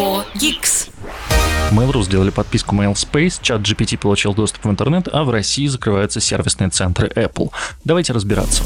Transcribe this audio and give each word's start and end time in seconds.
4 0.00 0.24
Geeks. 0.34 0.88
Mail.ru 1.72 2.02
сделали 2.02 2.30
подписку 2.30 2.74
MailSpace, 2.74 3.38
чат 3.42 3.60
GPT 3.60 3.98
получил 3.98 4.32
доступ 4.32 4.64
в 4.64 4.70
интернет, 4.70 5.08
а 5.12 5.24
в 5.24 5.30
России 5.30 5.66
закрываются 5.66 6.20
сервисные 6.20 6.70
центры 6.70 7.08
Apple. 7.08 7.50
Давайте 7.84 8.14
разбираться. 8.14 8.62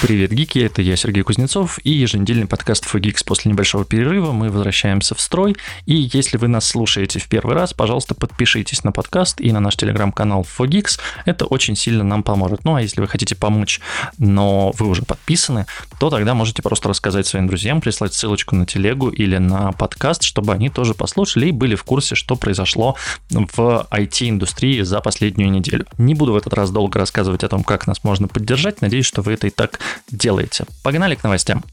Привет, 0.00 0.30
гики, 0.30 0.60
это 0.60 0.80
я, 0.80 0.94
Сергей 0.94 1.24
Кузнецов, 1.24 1.80
и 1.82 1.90
еженедельный 1.90 2.46
подкаст 2.46 2.86
FoGeeks 2.86 3.24
после 3.26 3.50
небольшого 3.50 3.84
перерыва. 3.84 4.30
Мы 4.30 4.48
возвращаемся 4.48 5.16
в 5.16 5.20
строй, 5.20 5.56
и 5.86 6.08
если 6.12 6.36
вы 6.36 6.46
нас 6.46 6.68
слушаете 6.68 7.18
в 7.18 7.26
первый 7.26 7.56
раз, 7.56 7.74
пожалуйста, 7.74 8.14
подпишитесь 8.14 8.84
на 8.84 8.92
подкаст 8.92 9.40
и 9.40 9.50
на 9.50 9.58
наш 9.58 9.74
телеграм-канал 9.74 10.46
FoGeeks. 10.56 11.00
Это 11.24 11.46
очень 11.46 11.74
сильно 11.74 12.04
нам 12.04 12.22
поможет. 12.22 12.64
Ну, 12.64 12.76
а 12.76 12.80
если 12.80 13.00
вы 13.00 13.08
хотите 13.08 13.34
помочь, 13.34 13.80
но 14.18 14.70
вы 14.78 14.86
уже 14.86 15.02
подписаны, 15.02 15.66
то 15.98 16.10
тогда 16.10 16.32
можете 16.32 16.62
просто 16.62 16.88
рассказать 16.88 17.26
своим 17.26 17.48
друзьям, 17.48 17.80
прислать 17.80 18.14
ссылочку 18.14 18.54
на 18.54 18.66
телегу 18.66 19.08
или 19.08 19.38
на 19.38 19.72
подкаст, 19.72 20.22
чтобы 20.22 20.52
они 20.52 20.70
тоже 20.70 20.94
послушали 20.94 21.48
и 21.48 21.52
были 21.52 21.74
в 21.74 21.82
курсе, 21.82 22.14
что 22.14 22.36
произошло 22.36 22.94
в 23.30 23.88
IT-индустрии 23.90 24.82
за 24.82 25.00
последнюю 25.00 25.50
неделю. 25.50 25.86
Не 25.98 26.14
буду 26.14 26.34
в 26.34 26.36
этот 26.36 26.54
раз 26.54 26.70
долго 26.70 27.00
рассказывать 27.00 27.42
о 27.42 27.48
том, 27.48 27.64
как 27.64 27.88
нас 27.88 28.04
можно 28.04 28.28
поддержать. 28.28 28.80
Надеюсь, 28.80 29.06
что 29.06 29.22
вы 29.22 29.32
это 29.32 29.48
и 29.48 29.50
так 29.50 29.80
делаете. 30.10 30.66
Погнали 30.82 31.14
к 31.14 31.24
новостям. 31.24 31.64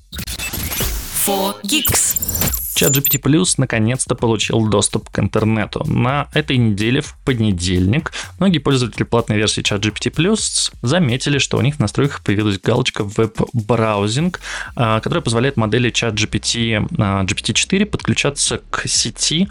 4 1.25 1.55
Geeks. 1.63 2.64
ChatGPT 2.75 3.21
Plus 3.21 3.55
наконец-то 3.57 4.15
получил 4.15 4.67
доступ 4.67 5.09
к 5.09 5.19
интернету. 5.19 5.83
На 5.85 6.27
этой 6.33 6.57
неделе, 6.57 7.01
в 7.01 7.15
понедельник, 7.23 8.11
многие 8.39 8.59
пользователи 8.59 9.03
платной 9.03 9.37
версии 9.37 9.63
ChatGPT 9.63 10.13
Plus 10.13 10.71
заметили, 10.81 11.37
что 11.37 11.57
у 11.57 11.61
них 11.61 11.75
в 11.75 11.79
настройках 11.79 12.21
появилась 12.21 12.59
галочка 12.59 13.03
веб-браузинг, 13.03 14.41
а, 14.75 14.99
которая 14.99 15.21
позволяет 15.21 15.55
модели 15.55 15.91
ChatGPT 15.91 16.87
GPT-4 16.89 17.85
подключаться 17.85 18.61
к 18.69 18.87
сети 18.87 19.47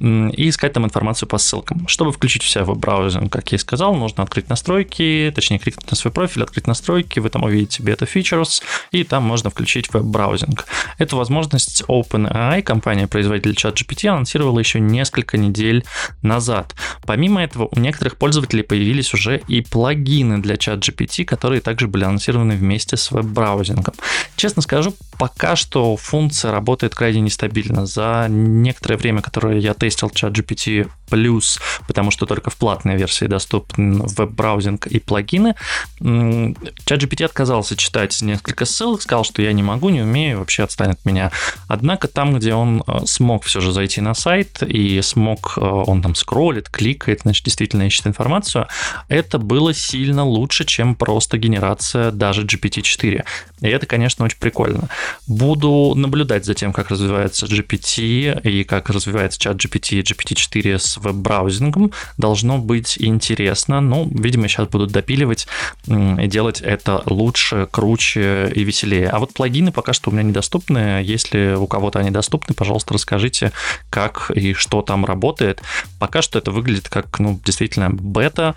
и 0.00 0.48
искать 0.48 0.72
там 0.72 0.84
информацию 0.84 1.28
по 1.28 1.38
ссылкам. 1.38 1.86
Чтобы 1.86 2.12
включить 2.12 2.42
в 2.42 2.64
веб-браузинг, 2.64 3.32
как 3.32 3.52
я 3.52 3.56
и 3.56 3.58
сказал, 3.58 3.94
нужно 3.94 4.24
открыть 4.24 4.48
настройки, 4.48 5.32
точнее, 5.34 5.58
кликнуть 5.58 5.90
на 5.90 5.96
свой 5.96 6.12
профиль, 6.12 6.42
открыть 6.42 6.66
настройки, 6.66 7.20
вы 7.20 7.28
там 7.28 7.44
увидите 7.44 7.82
бета 7.82 8.04
features, 8.04 8.62
и 8.90 9.04
там 9.04 9.22
можно 9.22 9.50
включить 9.50 9.92
веб-браузинг. 9.92 10.66
Эту 10.98 11.16
возможность 11.16 11.84
OpenAI 11.86 12.63
компания-производитель 12.64 13.52
ChatGPT 13.52 14.08
анонсировала 14.08 14.58
еще 14.58 14.80
несколько 14.80 15.38
недель 15.38 15.84
назад. 16.22 16.74
Помимо 17.06 17.42
этого, 17.42 17.68
у 17.70 17.78
некоторых 17.78 18.16
пользователей 18.16 18.62
появились 18.62 19.14
уже 19.14 19.42
и 19.46 19.60
плагины 19.60 20.38
для 20.38 20.56
ChatGPT, 20.56 21.24
которые 21.24 21.60
также 21.60 21.86
были 21.86 22.04
анонсированы 22.04 22.56
вместе 22.56 22.96
с 22.96 23.10
веб-браузингом. 23.10 23.94
Честно 24.36 24.62
скажу, 24.62 24.94
пока 25.18 25.56
что 25.56 25.96
функция 25.96 26.50
работает 26.50 26.94
крайне 26.94 27.20
нестабильно. 27.20 27.86
За 27.86 28.26
некоторое 28.28 28.96
время, 28.96 29.22
которое 29.22 29.58
я 29.58 29.74
тестил 29.74 30.08
ChatGPT 30.08 30.88
Plus, 31.08 31.60
потому 31.86 32.10
что 32.10 32.26
только 32.26 32.50
в 32.50 32.56
платной 32.56 32.96
версии 32.96 33.26
доступен 33.26 34.02
веб-браузинг 34.02 34.86
и 34.86 34.98
плагины, 34.98 35.54
ChatGPT 36.00 37.24
отказался 37.24 37.76
читать 37.76 38.20
несколько 38.22 38.64
ссылок, 38.64 39.02
сказал, 39.02 39.24
что 39.24 39.42
я 39.42 39.52
не 39.52 39.62
могу, 39.62 39.90
не 39.90 40.00
умею, 40.02 40.38
вообще 40.38 40.64
отстанет 40.64 40.94
от 40.94 41.04
меня. 41.04 41.30
Однако 41.68 42.08
там, 42.08 42.34
где 42.34 42.53
он 42.56 42.82
э, 42.86 43.00
смог 43.06 43.44
все 43.44 43.60
же 43.60 43.72
зайти 43.72 44.00
на 44.00 44.14
сайт 44.14 44.62
и 44.62 45.00
смог, 45.02 45.54
э, 45.56 45.60
он 45.60 46.02
там 46.02 46.14
скроллит, 46.14 46.68
кликает, 46.68 47.20
значит, 47.22 47.44
действительно 47.44 47.82
ищет 47.82 48.06
информацию, 48.06 48.66
это 49.08 49.38
было 49.38 49.74
сильно 49.74 50.24
лучше, 50.24 50.64
чем 50.64 50.94
просто 50.94 51.38
генерация 51.38 52.10
даже 52.10 52.44
GPT-4. 52.44 53.24
И 53.60 53.68
это, 53.68 53.86
конечно, 53.86 54.24
очень 54.26 54.38
прикольно. 54.38 54.88
Буду 55.26 55.94
наблюдать 55.96 56.44
за 56.44 56.54
тем, 56.54 56.72
как 56.72 56.90
развивается 56.90 57.46
GPT 57.46 58.40
и 58.42 58.64
как 58.64 58.90
развивается 58.90 59.40
чат 59.40 59.56
GPT 59.56 60.00
и 60.00 60.02
GPT-4 60.02 60.78
с 60.78 60.98
веб-браузингом. 60.98 61.92
Должно 62.18 62.58
быть 62.58 62.96
интересно. 62.98 63.80
Ну, 63.80 64.06
видимо, 64.12 64.48
сейчас 64.48 64.68
будут 64.68 64.92
допиливать 64.92 65.46
и 65.86 66.26
делать 66.26 66.60
это 66.60 67.02
лучше, 67.06 67.66
круче 67.70 68.52
и 68.54 68.64
веселее. 68.64 69.08
А 69.08 69.18
вот 69.18 69.32
плагины 69.32 69.72
пока 69.72 69.94
что 69.94 70.10
у 70.10 70.12
меня 70.12 70.24
недоступны. 70.24 71.02
Если 71.02 71.54
у 71.54 71.66
кого-то 71.66 72.00
они 72.00 72.10
доступны, 72.10 72.43
пожалуйста, 72.56 72.94
расскажите, 72.94 73.52
как 73.90 74.30
и 74.30 74.54
что 74.54 74.82
там 74.82 75.04
работает. 75.04 75.62
Пока 75.98 76.22
что 76.22 76.38
это 76.38 76.50
выглядит 76.50 76.88
как, 76.88 77.18
ну, 77.18 77.40
действительно 77.44 77.90
бета, 77.90 78.54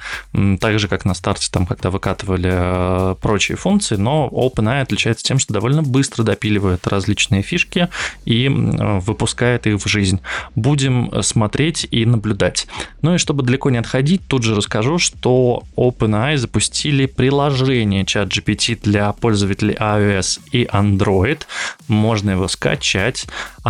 так 0.60 0.80
же, 0.80 0.88
как 0.88 1.06
на 1.06 1.14
старте, 1.14 1.50
там, 1.52 1.66
когда 1.66 1.90
выкатывали 1.90 2.52
э, 2.52 3.16
прочие 3.22 3.58
функции, 3.58 3.96
но 3.96 4.30
OpenAI 4.32 4.82
отличается 4.82 5.24
тем, 5.24 5.40
что 5.40 5.54
довольно 5.54 5.84
быстро 5.84 6.24
допиливает 6.24 6.88
различные 6.88 7.42
фишки 7.42 7.90
и 8.26 8.48
выпускает 8.50 9.68
их 9.68 9.82
в 9.84 9.88
жизнь. 9.88 10.20
Будем 10.56 11.12
смотреть 11.24 11.88
и 11.90 12.06
наблюдать. 12.06 12.68
Ну 13.02 13.16
и 13.16 13.18
чтобы 13.18 13.44
далеко 13.44 13.70
не 13.70 13.78
отходить, 13.78 14.22
тут 14.28 14.44
же 14.44 14.56
расскажу, 14.56 14.98
что 14.98 15.64
OpenAI 15.76 16.38
запустили 16.38 17.06
приложение 17.06 18.04
ChatGPT 18.04 18.80
для 18.82 19.12
пользователей 19.14 19.76
iOS 19.76 20.40
и 20.52 20.66
Android. 20.66 21.42
Можно 21.88 22.32
его 22.32 22.48
скачать. 22.48 23.26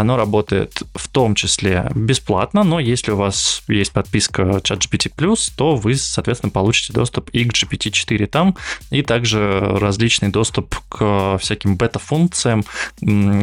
Оно 0.08 0.16
работает 0.16 0.84
в 0.96 1.10
том 1.10 1.36
числе 1.36 1.92
бесплатно, 1.94 2.64
но 2.64 2.80
если 2.80 3.12
у 3.12 3.18
вас 3.18 3.62
есть 3.68 3.92
подписка 3.92 4.44
ChatGPT+, 4.44 5.12
то 5.58 5.76
вы, 5.76 5.96
соответственно, 5.96 6.50
получите 6.50 6.94
доступ 6.94 7.30
и 7.32 7.44
к 7.44 7.52
GPT-4 7.52 8.26
там, 8.28 8.56
и 8.90 9.02
также 9.02 9.60
различный 9.60 10.30
доступ 10.30 10.78
к 10.88 11.38
всяким 11.42 11.76
бета-функциям, 11.76 12.64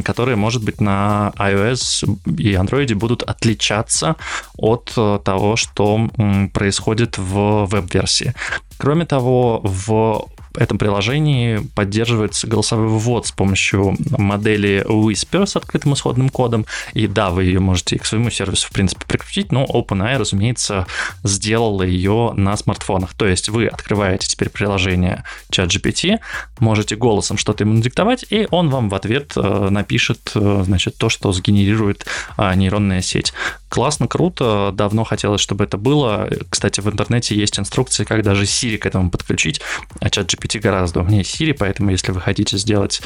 которые, 0.05 0.37
может 0.37 0.65
быть, 0.65 0.81
на 0.81 1.35
iOS 1.37 2.09
и 2.39 2.55
Android 2.55 2.95
будут 2.95 3.23
отличаться 3.25 4.17
от 4.57 4.91
э, 4.97 5.19
того, 5.23 5.57
что 5.57 6.09
происходит 6.55 7.19
в 7.19 7.67
веб-версии. 7.67 8.33
Кроме 8.79 9.05
того, 9.05 9.61
в 9.63 10.29
этом 10.57 10.79
приложении 10.79 11.59
поддерживается 11.75 12.47
голосовой 12.47 12.89
ввод 12.89 13.27
с 13.27 13.33
помощью 13.33 13.97
модели 14.11 14.85
Whisper 14.87 15.47
с 15.47 15.57
открытым 15.57 15.95
исходным 15.95 16.29
кодом. 16.29 16.67
И 16.93 17.07
да, 17.07 17.31
вы 17.31 17.45
ее 17.45 17.61
можете 17.61 17.99
к 17.99 18.07
своему 18.07 18.31
сервису, 18.31 18.69
в 18.69 18.71
принципе, 18.71 19.05
прикрутить, 19.07 19.53
но 19.53 19.65
OpenAI, 19.65 20.19
разумеется, 20.19 20.87
сделала 21.23 21.83
ее 21.83 22.33
на 22.37 22.57
смартфонах. 22.57 23.15
То 23.15 23.27
есть 23.27 23.49
вы 23.49 23.67
открываете 23.67 24.27
теперь 24.27 24.49
приложение 24.49 25.25
ChatGPT, 25.51 26.19
можете 26.59 26.97
голосом 26.97 27.39
что-то 27.39 27.65
ему 27.65 27.81
диктовать, 27.81 28.25
и 28.31 28.47
он 28.51 28.71
вам 28.71 28.89
в 28.89 28.95
ответ 28.95 29.33
э, 29.37 29.69
напишет, 29.71 30.33
э, 30.35 30.63
значит, 30.65 30.97
то, 30.97 31.09
что 31.09 31.33
сгенерирует 31.33 32.07
а, 32.37 32.55
нейронная 32.55 33.03
сеть. 33.03 33.33
Классно, 33.75 34.07
круто, 34.07 34.71
давно 34.73 35.03
хотелось, 35.03 35.41
чтобы 35.41 35.65
это 35.65 35.77
было. 35.77 36.31
Кстати, 36.49 36.79
в 36.79 36.89
интернете 36.89 37.35
есть 37.35 37.59
инструкции, 37.59 38.05
как 38.05 38.23
даже 38.23 38.45
Siri 38.45 38.79
к 38.79 38.87
этому 38.87 39.11
подключить, 39.11 39.61
а 39.99 40.11
чат 40.11 40.33
GPT 40.33 40.61
гораздо 40.61 41.01
умнее 41.01 41.25
Siri, 41.25 41.55
поэтому 41.55 41.91
если 41.91 42.13
вы 42.13 42.21
хотите 42.21 42.57
сделать 42.57 43.03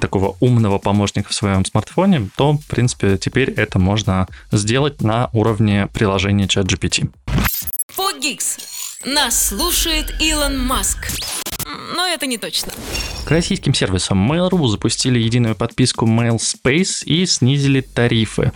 такого 0.00 0.36
умного 0.40 0.78
помощника 0.78 1.30
в 1.30 1.34
своем 1.34 1.64
смартфоне, 1.64 2.28
то, 2.36 2.54
в 2.54 2.66
принципе, 2.66 3.16
теперь 3.16 3.50
это 3.50 3.78
можно 3.78 4.26
сделать 4.50 5.02
на 5.02 5.30
уровне 5.32 5.86
приложения 5.94 6.48
чат 6.48 6.66
GPT. 6.66 7.08
Фогикс. 7.86 8.56
Нас 9.06 9.50
слушает 9.50 10.12
Илон 10.20 10.58
Маск. 10.66 11.12
Но 11.94 12.06
это 12.06 12.26
не 12.26 12.38
точно. 12.38 12.72
К 13.24 13.30
российским 13.30 13.72
сервисам 13.72 14.30
Mail.ru 14.30 14.66
запустили 14.66 15.20
единую 15.20 15.54
подписку 15.54 16.06
MailSpace 16.06 17.04
и 17.04 17.24
снизили 17.24 17.82
тарифы. 17.82 18.50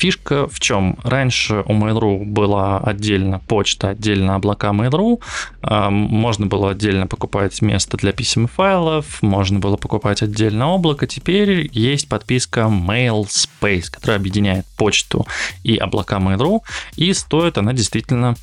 Фишка 0.00 0.48
в 0.48 0.60
чем? 0.60 0.96
Раньше 1.04 1.62
у 1.66 1.74
Mail.ru 1.74 2.24
была 2.24 2.78
отдельно 2.78 3.38
почта, 3.38 3.90
отдельно 3.90 4.34
облака 4.34 4.68
Mail.ru. 4.68 5.20
А, 5.60 5.90
можно 5.90 6.46
было 6.46 6.70
отдельно 6.70 7.06
покупать 7.06 7.60
место 7.60 7.98
для 7.98 8.12
писем 8.12 8.46
и 8.46 8.48
файлов, 8.48 9.20
можно 9.20 9.58
было 9.58 9.76
покупать 9.76 10.22
отдельно 10.22 10.70
облако. 10.70 11.06
Теперь 11.06 11.68
есть 11.74 12.08
подписка 12.08 12.60
MailSpace, 12.60 13.90
которая 13.90 14.16
объединяет 14.16 14.64
почту 14.78 15.26
и 15.64 15.76
облака 15.76 16.16
Mail.ru, 16.16 16.62
и 16.96 17.12
стоит 17.12 17.58
она 17.58 17.74
действительно 17.74 18.36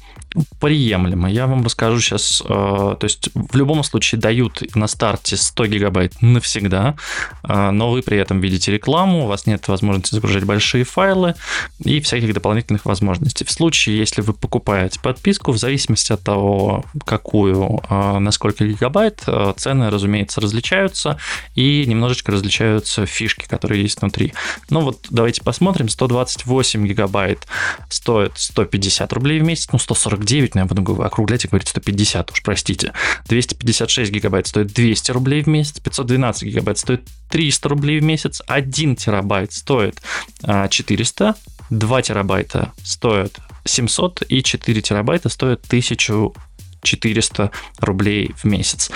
приемлемо. 0.59 1.29
Я 1.29 1.47
вам 1.47 1.63
расскажу 1.63 1.99
сейчас, 1.99 2.43
э, 2.45 2.47
то 2.47 2.99
есть 3.01 3.29
в 3.33 3.55
любом 3.55 3.83
случае 3.83 4.19
дают 4.21 4.75
на 4.75 4.87
старте 4.87 5.37
100 5.37 5.67
гигабайт 5.67 6.21
навсегда, 6.21 6.95
э, 7.43 7.71
но 7.71 7.89
вы 7.89 8.01
при 8.01 8.17
этом 8.17 8.39
видите 8.39 8.71
рекламу, 8.71 9.23
у 9.23 9.27
вас 9.27 9.45
нет 9.45 9.67
возможности 9.67 10.15
загружать 10.15 10.43
большие 10.43 10.83
файлы, 10.83 11.35
и 11.83 11.99
всяких 11.99 12.33
дополнительных 12.33 12.85
возможностей. 12.85 13.45
В 13.45 13.51
случае, 13.51 13.97
если 13.97 14.21
вы 14.21 14.33
покупаете 14.33 14.99
подписку, 14.99 15.51
в 15.51 15.57
зависимости 15.57 16.11
от 16.11 16.21
того, 16.21 16.85
какую, 17.05 17.81
а, 17.89 18.19
на 18.19 18.31
сколько 18.31 18.65
гигабайт, 18.65 19.23
а, 19.27 19.53
цены, 19.53 19.89
разумеется, 19.89 20.41
различаются, 20.41 21.17
и 21.55 21.85
немножечко 21.85 22.31
различаются 22.31 23.05
фишки, 23.05 23.45
которые 23.47 23.81
есть 23.81 24.01
внутри. 24.01 24.33
Ну 24.69 24.81
вот 24.81 25.07
давайте 25.09 25.41
посмотрим. 25.41 25.89
128 25.89 26.87
гигабайт 26.87 27.47
стоит 27.89 28.33
150 28.35 29.11
рублей 29.13 29.39
в 29.39 29.43
месяц, 29.43 29.69
ну 29.71 29.79
149, 29.79 30.55
но 30.55 30.61
я 30.61 30.65
буду 30.65 31.01
округлять 31.01 31.45
и 31.45 31.47
говорить 31.47 31.67
150, 31.69 32.31
уж 32.31 32.43
простите. 32.43 32.93
256 33.27 34.11
гигабайт 34.11 34.47
стоит 34.47 34.67
200 34.67 35.11
рублей 35.11 35.43
в 35.43 35.47
месяц, 35.47 35.79
512 35.79 36.43
гигабайт 36.43 36.77
стоит 36.77 37.01
300 37.29 37.69
рублей 37.69 37.99
в 37.99 38.03
месяц, 38.03 38.41
1 38.47 38.95
терабайт 38.95 39.53
стоит 39.53 40.01
400, 40.41 41.29
а, 41.29 41.35
2 41.69 42.01
терабайта 42.01 42.71
стоят 42.83 43.39
700 43.65 44.23
и 44.29 44.43
4 44.43 44.81
терабайта 44.81 45.29
стоят 45.29 45.61
1000 45.67 46.33
400 46.81 47.51
рублей 47.79 48.33
в 48.37 48.45
месяц. 48.45 48.91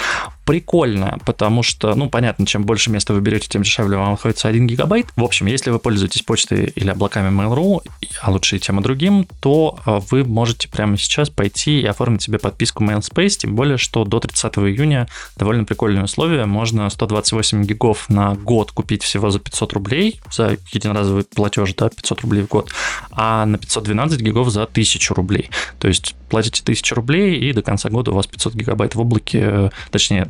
Прикольно, 0.46 1.20
потому 1.26 1.64
что, 1.64 1.94
ну, 1.96 2.10
понятно, 2.10 2.46
чем 2.46 2.64
больше 2.64 2.90
места 2.90 3.14
вы 3.14 3.22
берете, 3.22 3.48
тем 3.48 3.62
дешевле 3.62 3.98
вам 3.98 4.14
обходится 4.14 4.48
1 4.48 4.68
гигабайт. 4.68 5.08
В 5.16 5.24
общем, 5.24 5.46
если 5.46 5.70
вы 5.70 5.80
пользуетесь 5.80 6.24
почтой 6.24 6.66
или 6.76 6.90
облаками 6.90 7.30
Mail.ru, 7.30 7.82
а 8.22 8.32
лучше 8.32 8.58
и 8.58 8.60
тем 8.60 8.80
и 8.80 8.84
другим, 8.84 9.28
то 9.40 9.80
а, 9.86 10.00
вы 10.00 10.24
можете 10.24 10.68
прямо 10.68 10.98
сейчас 10.98 11.30
пойти 11.30 11.82
и 11.82 11.86
оформить 11.86 12.24
себе 12.24 12.40
подписку 12.40 12.84
MailSpace, 12.84 13.38
тем 13.38 13.56
более, 13.56 13.78
что 13.78 14.04
до 14.04 14.20
30 14.20 14.58
июня 14.58 15.08
довольно 15.38 15.64
прикольные 15.64 16.04
условия. 16.04 16.46
Можно 16.46 16.90
128 16.90 17.64
гигов 17.64 18.10
на 18.10 18.34
год 18.34 18.72
купить 18.72 19.04
всего 19.04 19.30
за 19.30 19.40
500 19.40 19.74
рублей, 19.74 20.22
за 20.32 20.58
единоразовый 20.72 21.24
платеж, 21.24 21.74
да, 21.76 21.90
500 21.90 22.22
рублей 22.22 22.44
в 22.44 22.48
год, 22.48 22.72
а 23.12 23.46
на 23.46 23.58
512 23.58 24.20
гигов 24.20 24.50
за 24.50 24.64
1000 24.64 25.14
рублей. 25.14 25.50
То 25.80 25.88
есть 25.88 26.16
платите 26.30 26.62
1000 26.64 26.96
рублей 26.96 27.38
и 27.38 27.54
до 27.54 27.62
конца 27.72 27.90
года 27.90 28.12
у 28.12 28.16
вас 28.16 28.28
500 28.28 28.54
гигабайт 28.54 28.96
в 28.96 29.00
облаке, 29.00 29.40
э, 29.42 29.70
точнее, 29.92 30.28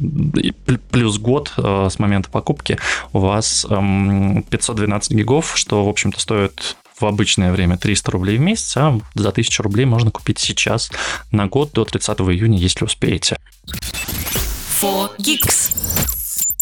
плюс 0.91 1.17
год 1.17 1.51
э, 1.57 1.87
с 1.91 1.97
момента 1.97 2.29
покупки 2.29 2.77
у 3.13 3.19
вас 3.19 3.65
512 3.67 5.11
эм, 5.11 5.17
гигов, 5.17 5.53
что, 5.55 5.83
в 5.83 5.89
общем-то, 5.89 6.19
стоит 6.19 6.75
в 6.99 7.05
обычное 7.05 7.51
время 7.51 7.77
300 7.77 8.11
рублей 8.11 8.37
в 8.37 8.41
месяц, 8.41 8.77
а 8.77 8.99
за 9.15 9.29
1000 9.29 9.63
рублей 9.63 9.85
можно 9.85 10.11
купить 10.11 10.37
сейчас 10.37 10.91
на 11.31 11.47
год 11.47 11.71
до 11.73 11.83
30 11.83 12.19
июня, 12.19 12.59
если 12.59 12.85
успеете. 12.85 13.37
4 14.79 15.09
Geeks. 15.17 16.20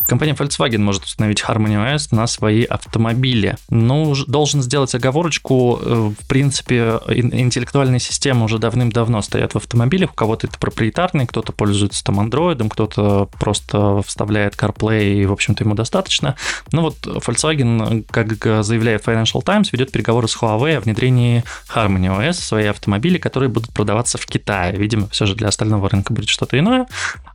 Компания 0.09 0.33
Volkswagen 0.33 0.79
может 0.79 1.03
установить 1.03 1.44
Harmony 1.47 1.75
OS 1.75 2.07
на 2.15 2.25
свои 2.25 2.63
автомобили. 2.63 3.57
Но 3.69 4.15
должен 4.25 4.63
сделать 4.63 4.95
оговорочку. 4.95 5.79
Э, 5.79 6.11
в 6.19 6.27
принципе, 6.27 7.00
интеллектуальные 7.07 8.00
системы 8.00 8.45
уже 8.45 8.57
давным-давно 8.57 9.21
стоят 9.21 9.53
в 9.53 9.57
автомобилях. 9.57 10.11
У 10.11 10.15
кого-то 10.15 10.47
это 10.47 10.57
проприетарный, 10.57 11.27
кто-то 11.27 11.51
пользуется 11.51 12.03
там 12.03 12.19
Android, 12.19 12.67
кто-то 12.69 13.29
просто 13.39 14.01
вставляет 14.01 14.56
CarPlay, 14.56 15.21
и, 15.21 15.25
в 15.27 15.31
общем-то, 15.31 15.63
ему 15.63 15.75
достаточно. 15.75 16.35
Но 16.71 16.81
вот 16.81 17.05
Volkswagen, 17.05 18.03
как 18.09 18.63
заявляет 18.63 19.05
Financial 19.05 19.44
Times, 19.44 19.71
ведет 19.71 19.91
переговоры 19.91 20.27
с 20.27 20.35
Huawei 20.35 20.77
о 20.77 20.81
внедрении 20.81 21.44
Harmony 21.73 22.07
OS 22.07 22.33
в 22.33 22.44
свои 22.44 22.65
автомобили, 22.65 23.19
которые 23.19 23.50
будут 23.50 23.71
продаваться 23.73 24.17
в 24.17 24.25
Китае. 24.25 24.75
Видимо, 24.75 25.07
все 25.09 25.27
же 25.27 25.35
для 25.35 25.50
остального 25.50 25.88
рынка 25.88 26.13
будет 26.13 26.29
что-то 26.29 26.57
иное. 26.57 26.88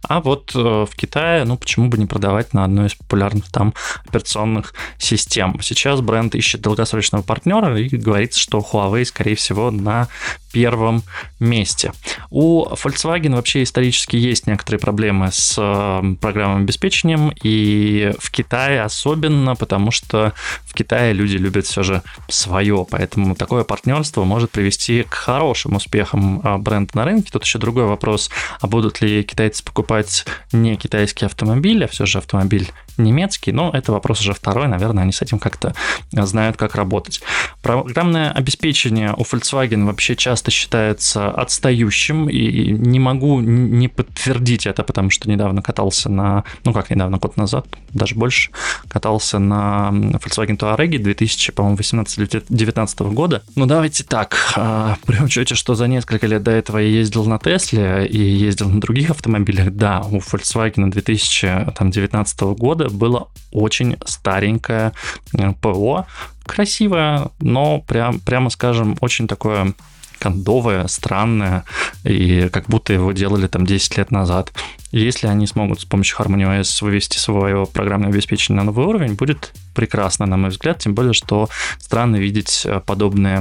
А 0.02 0.20
вот 0.20 0.52
э, 0.56 0.58
в 0.58 0.96
Китае, 0.96 1.44
ну, 1.44 1.56
почему 1.56 1.88
бы 1.88 1.98
не 1.98 2.06
продавать 2.06 2.52
на 2.52 2.63
одной 2.64 2.86
из 2.86 2.94
популярных 2.94 3.50
там 3.50 3.74
операционных 4.06 4.74
систем. 4.98 5.58
Сейчас 5.62 6.00
бренд 6.00 6.34
ищет 6.34 6.60
долгосрочного 6.60 7.22
партнера 7.22 7.78
и 7.78 7.88
говорится, 7.96 8.40
что 8.40 8.58
Huawei, 8.58 9.04
скорее 9.04 9.36
всего, 9.36 9.70
на 9.70 10.08
первом 10.54 11.02
месте. 11.40 11.92
У 12.30 12.64
Volkswagen 12.64 13.34
вообще 13.34 13.64
исторически 13.64 14.14
есть 14.14 14.46
некоторые 14.46 14.78
проблемы 14.78 15.30
с 15.32 15.56
э, 15.58 16.14
программным 16.20 16.62
обеспечением, 16.62 17.32
и 17.42 18.12
в 18.20 18.30
Китае 18.30 18.82
особенно, 18.82 19.56
потому 19.56 19.90
что 19.90 20.32
в 20.64 20.74
Китае 20.74 21.12
люди 21.12 21.36
любят 21.36 21.66
все 21.66 21.82
же 21.82 22.02
свое, 22.28 22.86
поэтому 22.88 23.34
такое 23.34 23.64
партнерство 23.64 24.22
может 24.22 24.52
привести 24.52 25.02
к 25.02 25.14
хорошим 25.14 25.74
успехам 25.74 26.40
э, 26.44 26.56
бренда 26.58 26.90
на 26.94 27.04
рынке. 27.04 27.30
Тут 27.32 27.44
еще 27.44 27.58
другой 27.58 27.86
вопрос, 27.86 28.30
а 28.60 28.68
будут 28.68 29.00
ли 29.00 29.24
китайцы 29.24 29.64
покупать 29.64 30.24
не 30.52 30.76
китайские 30.76 31.26
автомобили, 31.26 31.82
а 31.82 31.88
все 31.88 32.06
же 32.06 32.18
otomobil 32.44 32.68
немецкий, 32.96 33.52
но 33.52 33.70
это 33.72 33.92
вопрос 33.92 34.20
уже 34.20 34.34
второй, 34.34 34.68
наверное, 34.68 35.02
они 35.02 35.12
с 35.12 35.22
этим 35.22 35.38
как-то 35.38 35.74
знают, 36.12 36.56
как 36.56 36.74
работать. 36.74 37.20
Программное 37.62 38.30
обеспечение 38.30 39.14
у 39.16 39.22
Volkswagen 39.22 39.84
вообще 39.84 40.16
часто 40.16 40.50
считается 40.50 41.30
отстающим, 41.30 42.28
и 42.28 42.70
не 42.70 43.00
могу 43.00 43.40
не 43.40 43.88
подтвердить 43.88 44.66
это, 44.66 44.82
потому 44.82 45.10
что 45.10 45.28
недавно 45.28 45.62
катался 45.62 46.10
на, 46.10 46.44
ну 46.64 46.72
как 46.72 46.90
недавно, 46.90 47.18
год 47.18 47.36
назад, 47.36 47.66
даже 47.90 48.14
больше, 48.14 48.50
катался 48.88 49.38
на 49.38 49.90
Volkswagen 49.92 50.56
Touareg 50.56 50.98
2000, 50.98 51.52
по-моему, 51.52 51.78
18-19 51.78 53.12
года. 53.12 53.42
Ну 53.56 53.66
давайте 53.66 54.04
так, 54.04 54.36
а, 54.56 54.96
при 55.06 55.22
учете, 55.22 55.54
что 55.54 55.74
за 55.74 55.86
несколько 55.86 56.26
лет 56.26 56.42
до 56.42 56.50
этого 56.50 56.78
я 56.78 56.88
ездил 56.88 57.24
на 57.26 57.38
Тесле 57.38 58.06
и 58.06 58.18
ездил 58.18 58.68
на 58.68 58.80
других 58.80 59.10
автомобилях, 59.10 59.70
да, 59.72 60.00
у 60.00 60.18
Volkswagen 60.18 60.90
2019 60.90 62.40
года 62.40 62.83
года 62.84 62.94
было 62.94 63.28
очень 63.52 63.96
старенькое 64.04 64.92
э, 65.38 65.52
ПО, 65.60 66.06
красивое, 66.44 67.28
но 67.40 67.80
прям, 67.80 68.20
прямо 68.20 68.50
скажем, 68.50 68.96
очень 69.00 69.26
такое 69.26 69.74
кондовое, 70.18 70.86
странное, 70.86 71.64
и 72.04 72.48
как 72.50 72.66
будто 72.66 72.92
его 72.92 73.12
делали 73.12 73.46
там 73.46 73.66
10 73.66 73.98
лет 73.98 74.10
назад. 74.10 74.52
Если 74.90 75.26
они 75.26 75.46
смогут 75.46 75.80
с 75.80 75.84
помощью 75.84 76.18
Harmony 76.18 76.60
OS 76.60 76.82
вывести 76.82 77.18
свое 77.18 77.66
программное 77.66 78.08
обеспечение 78.10 78.62
на 78.62 78.64
новый 78.64 78.86
уровень, 78.86 79.14
будет 79.14 79.52
прекрасно, 79.74 80.26
на 80.26 80.36
мой 80.36 80.50
взгляд, 80.50 80.78
тем 80.78 80.94
более, 80.94 81.12
что 81.12 81.48
странно 81.78 82.16
видеть 82.16 82.62
э, 82.64 82.80
подобные 82.84 83.38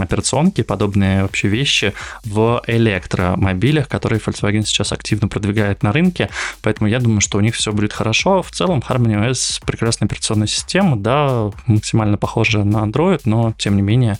операционки, 0.00 0.62
подобные 0.62 1.22
вообще 1.22 1.48
вещи 1.48 1.92
в 2.24 2.62
электромобилях, 2.66 3.88
которые 3.88 4.20
Volkswagen 4.20 4.64
сейчас 4.64 4.92
активно 4.92 5.28
продвигает 5.28 5.82
на 5.82 5.92
рынке, 5.92 6.30
поэтому 6.62 6.88
я 6.88 7.00
думаю, 7.00 7.20
что 7.20 7.38
у 7.38 7.40
них 7.40 7.54
все 7.54 7.72
будет 7.72 7.92
хорошо. 7.92 8.42
В 8.42 8.50
целом 8.50 8.82
Harmony 8.86 9.30
OS 9.30 9.62
прекрасная 9.64 10.06
операционная 10.06 10.46
система, 10.46 10.96
да, 10.96 11.50
максимально 11.66 12.16
похожа 12.16 12.64
на 12.64 12.78
Android, 12.78 13.22
но 13.24 13.54
тем 13.58 13.76
не 13.76 13.82
менее 13.82 14.18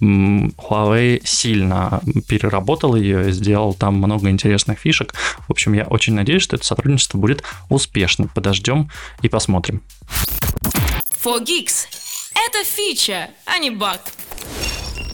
Huawei 0.00 1.20
сильно 1.24 2.00
переработал 2.28 2.94
ее, 2.94 3.32
сделал 3.32 3.74
там 3.74 3.96
много 3.96 4.30
интересных 4.30 4.78
фишек. 4.78 5.14
В 5.46 5.50
общем, 5.50 5.72
я 5.74 5.84
очень 5.84 6.14
надеюсь, 6.14 6.42
что 6.42 6.56
это 6.56 6.64
сотрудничество 6.64 7.18
будет 7.18 7.42
успешным. 7.68 8.28
Подождем 8.28 8.90
и 9.22 9.28
посмотрим. 9.28 9.82
4 11.24 11.40
Geeks. 11.40 11.86
Это 12.34 12.64
фича, 12.64 13.30
а 13.46 13.56
не 13.58 13.70
баг. 13.70 14.02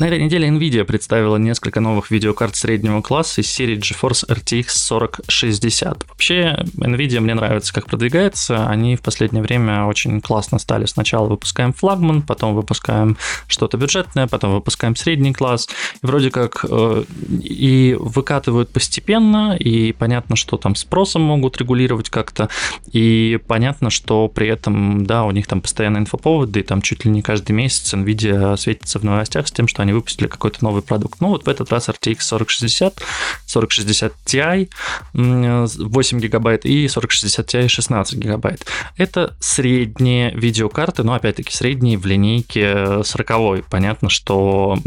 На 0.00 0.06
этой 0.06 0.18
неделе 0.18 0.48
Nvidia 0.48 0.84
представила 0.84 1.36
несколько 1.36 1.78
новых 1.80 2.10
видеокарт 2.10 2.56
среднего 2.56 3.02
класса 3.02 3.42
из 3.42 3.50
серии 3.50 3.76
GeForce 3.76 4.26
RTX 4.30 4.64
4060. 4.88 6.06
Вообще, 6.08 6.56
Nvidia 6.78 7.20
мне 7.20 7.34
нравится, 7.34 7.74
как 7.74 7.84
продвигается. 7.84 8.66
Они 8.66 8.96
в 8.96 9.02
последнее 9.02 9.42
время 9.42 9.84
очень 9.84 10.22
классно 10.22 10.58
стали. 10.58 10.86
Сначала 10.86 11.26
выпускаем 11.26 11.74
флагман, 11.74 12.22
потом 12.22 12.54
выпускаем 12.54 13.18
что-то 13.46 13.76
бюджетное, 13.76 14.26
потом 14.26 14.54
выпускаем 14.54 14.96
средний 14.96 15.34
класс. 15.34 15.68
И 16.02 16.06
вроде 16.06 16.30
как 16.30 16.64
э, 16.66 17.04
и 17.42 17.94
выкатывают 18.00 18.72
постепенно, 18.72 19.54
и 19.54 19.92
понятно, 19.92 20.34
что 20.34 20.56
там 20.56 20.76
спросом 20.76 21.20
могут 21.20 21.58
регулировать 21.58 22.08
как-то, 22.08 22.48
и 22.90 23.38
понятно, 23.46 23.90
что 23.90 24.28
при 24.28 24.48
этом, 24.48 25.04
да, 25.04 25.24
у 25.24 25.30
них 25.30 25.46
там 25.46 25.60
постоянно 25.60 25.98
инфоповоды, 25.98 26.60
и 26.60 26.62
там 26.62 26.80
чуть 26.80 27.04
ли 27.04 27.10
не 27.10 27.20
каждый 27.20 27.52
месяц 27.52 27.92
Nvidia 27.92 28.56
светится 28.56 28.98
в 28.98 29.04
новостях 29.04 29.46
с 29.46 29.52
тем, 29.52 29.68
что 29.68 29.82
они 29.82 29.89
они 29.90 29.98
выпустили 29.98 30.28
какой-то 30.28 30.62
новый 30.64 30.82
продукт. 30.82 31.20
Ну, 31.20 31.28
вот 31.28 31.44
в 31.44 31.48
этот 31.48 31.70
раз 31.72 31.88
RTX 31.88 32.18
4060, 32.20 33.02
4060 33.46 34.12
Ti 34.24 34.68
8 35.12 36.20
гигабайт 36.20 36.64
и 36.64 36.88
4060 36.88 37.54
Ti 37.54 37.68
16 37.68 38.14
гигабайт. 38.14 38.64
Это 38.96 39.36
средние 39.40 40.30
видеокарты, 40.32 41.02
но 41.02 41.14
опять-таки 41.14 41.52
средние 41.52 41.98
в 41.98 42.06
линейке 42.06 43.02
40. 43.02 43.66
Понятно, 43.68 44.08
что 44.08 44.78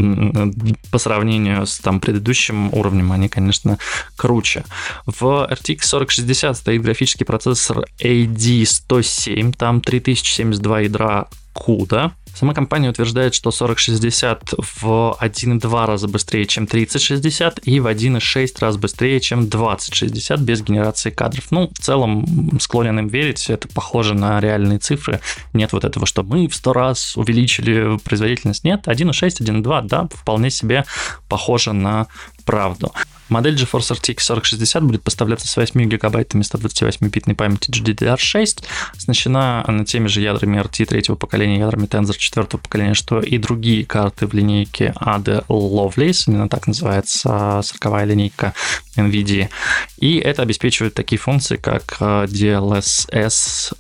по 0.92 0.98
сравнению 0.98 1.66
с 1.66 1.80
там 1.80 2.00
предыдущим 2.00 2.74
уровнем 2.74 3.12
они, 3.12 3.28
конечно, 3.28 3.78
круче. 4.16 4.64
В 5.06 5.48
RTX 5.52 5.80
4060 5.82 6.58
стоит 6.58 6.82
графический 6.82 7.26
процессор 7.26 7.86
AD107, 8.02 9.54
там 9.58 9.82
3072 9.82 10.80
ядра 10.82 11.28
CUDA, 11.54 12.12
Сама 12.34 12.54
компания 12.54 12.90
утверждает, 12.90 13.36
что 13.36 13.52
4060 13.52 14.54
в 14.58 15.18
1,2 15.20 15.86
раза 15.86 16.08
быстрее, 16.08 16.46
чем 16.46 16.66
3060 16.66 17.60
и 17.64 17.80
в 17.80 17.88
1,6 17.88 18.48
раз 18.60 18.78
быстрее, 18.78 19.20
чем 19.20 19.48
2060 19.50 20.40
без 20.40 20.62
генерации 20.62 21.12
кадров. 21.12 21.46
Ну, 21.52 21.70
в 21.70 21.80
целом, 21.80 22.58
склонен 22.60 23.00
им 23.00 23.08
верить, 23.08 23.50
это 23.50 23.68
похоже 23.68 24.16
на 24.16 24.40
реальные 24.40 24.80
цифры. 24.80 25.20
Нет 25.54 25.74
вот 25.74 25.86
этого, 25.86 26.06
что 26.06 26.24
мы 26.24 26.48
в 26.48 26.56
100 26.56 26.74
раз 26.74 27.18
увеличили 27.18 27.98
производительность. 28.04 28.64
Нет, 28.64 28.88
1,6, 28.88 29.42
1,2, 29.42 29.88
да, 29.88 30.08
вполне 30.12 30.50
себе 30.50 30.86
похоже 31.30 31.74
на 31.74 32.08
правду. 32.44 32.92
Модель 33.30 33.56
GeForce 33.56 33.96
RTX 33.96 34.18
4060 34.20 34.84
будет 34.84 35.04
поставляться 35.04 35.48
с 35.48 35.56
8 35.56 35.90
гигабайтами 35.90 36.44
128-битной 36.44 37.36
памяти 37.36 37.72
GDDR6, 37.72 38.64
оснащена 38.96 39.64
она 39.66 39.86
теми 39.86 40.08
же 40.08 40.22
ядрами 40.22 40.60
RT 40.60 40.86
третьего 40.86 41.16
поколения, 41.16 41.60
ядрами 41.60 41.88
Tensor 41.88 42.16
четвертого 42.18 42.62
поколения, 42.62 42.94
что 42.94 43.20
и 43.22 43.38
другие 43.38 43.86
карты 43.86 44.28
в 44.28 44.34
линейке 44.34 44.94
AD 45.00 45.48
Lovelace, 45.48 46.26
именно 46.28 46.50
так 46.50 46.68
называется 46.68 47.62
40 47.64 48.08
линейка 48.08 48.54
NVIDIA. 48.98 49.50
И 49.98 50.18
это 50.18 50.42
обеспечивает 50.42 50.94
такие 50.94 51.18
функции, 51.18 51.56
как 51.56 51.98
э, 52.00 52.26
DLSS 52.26 53.74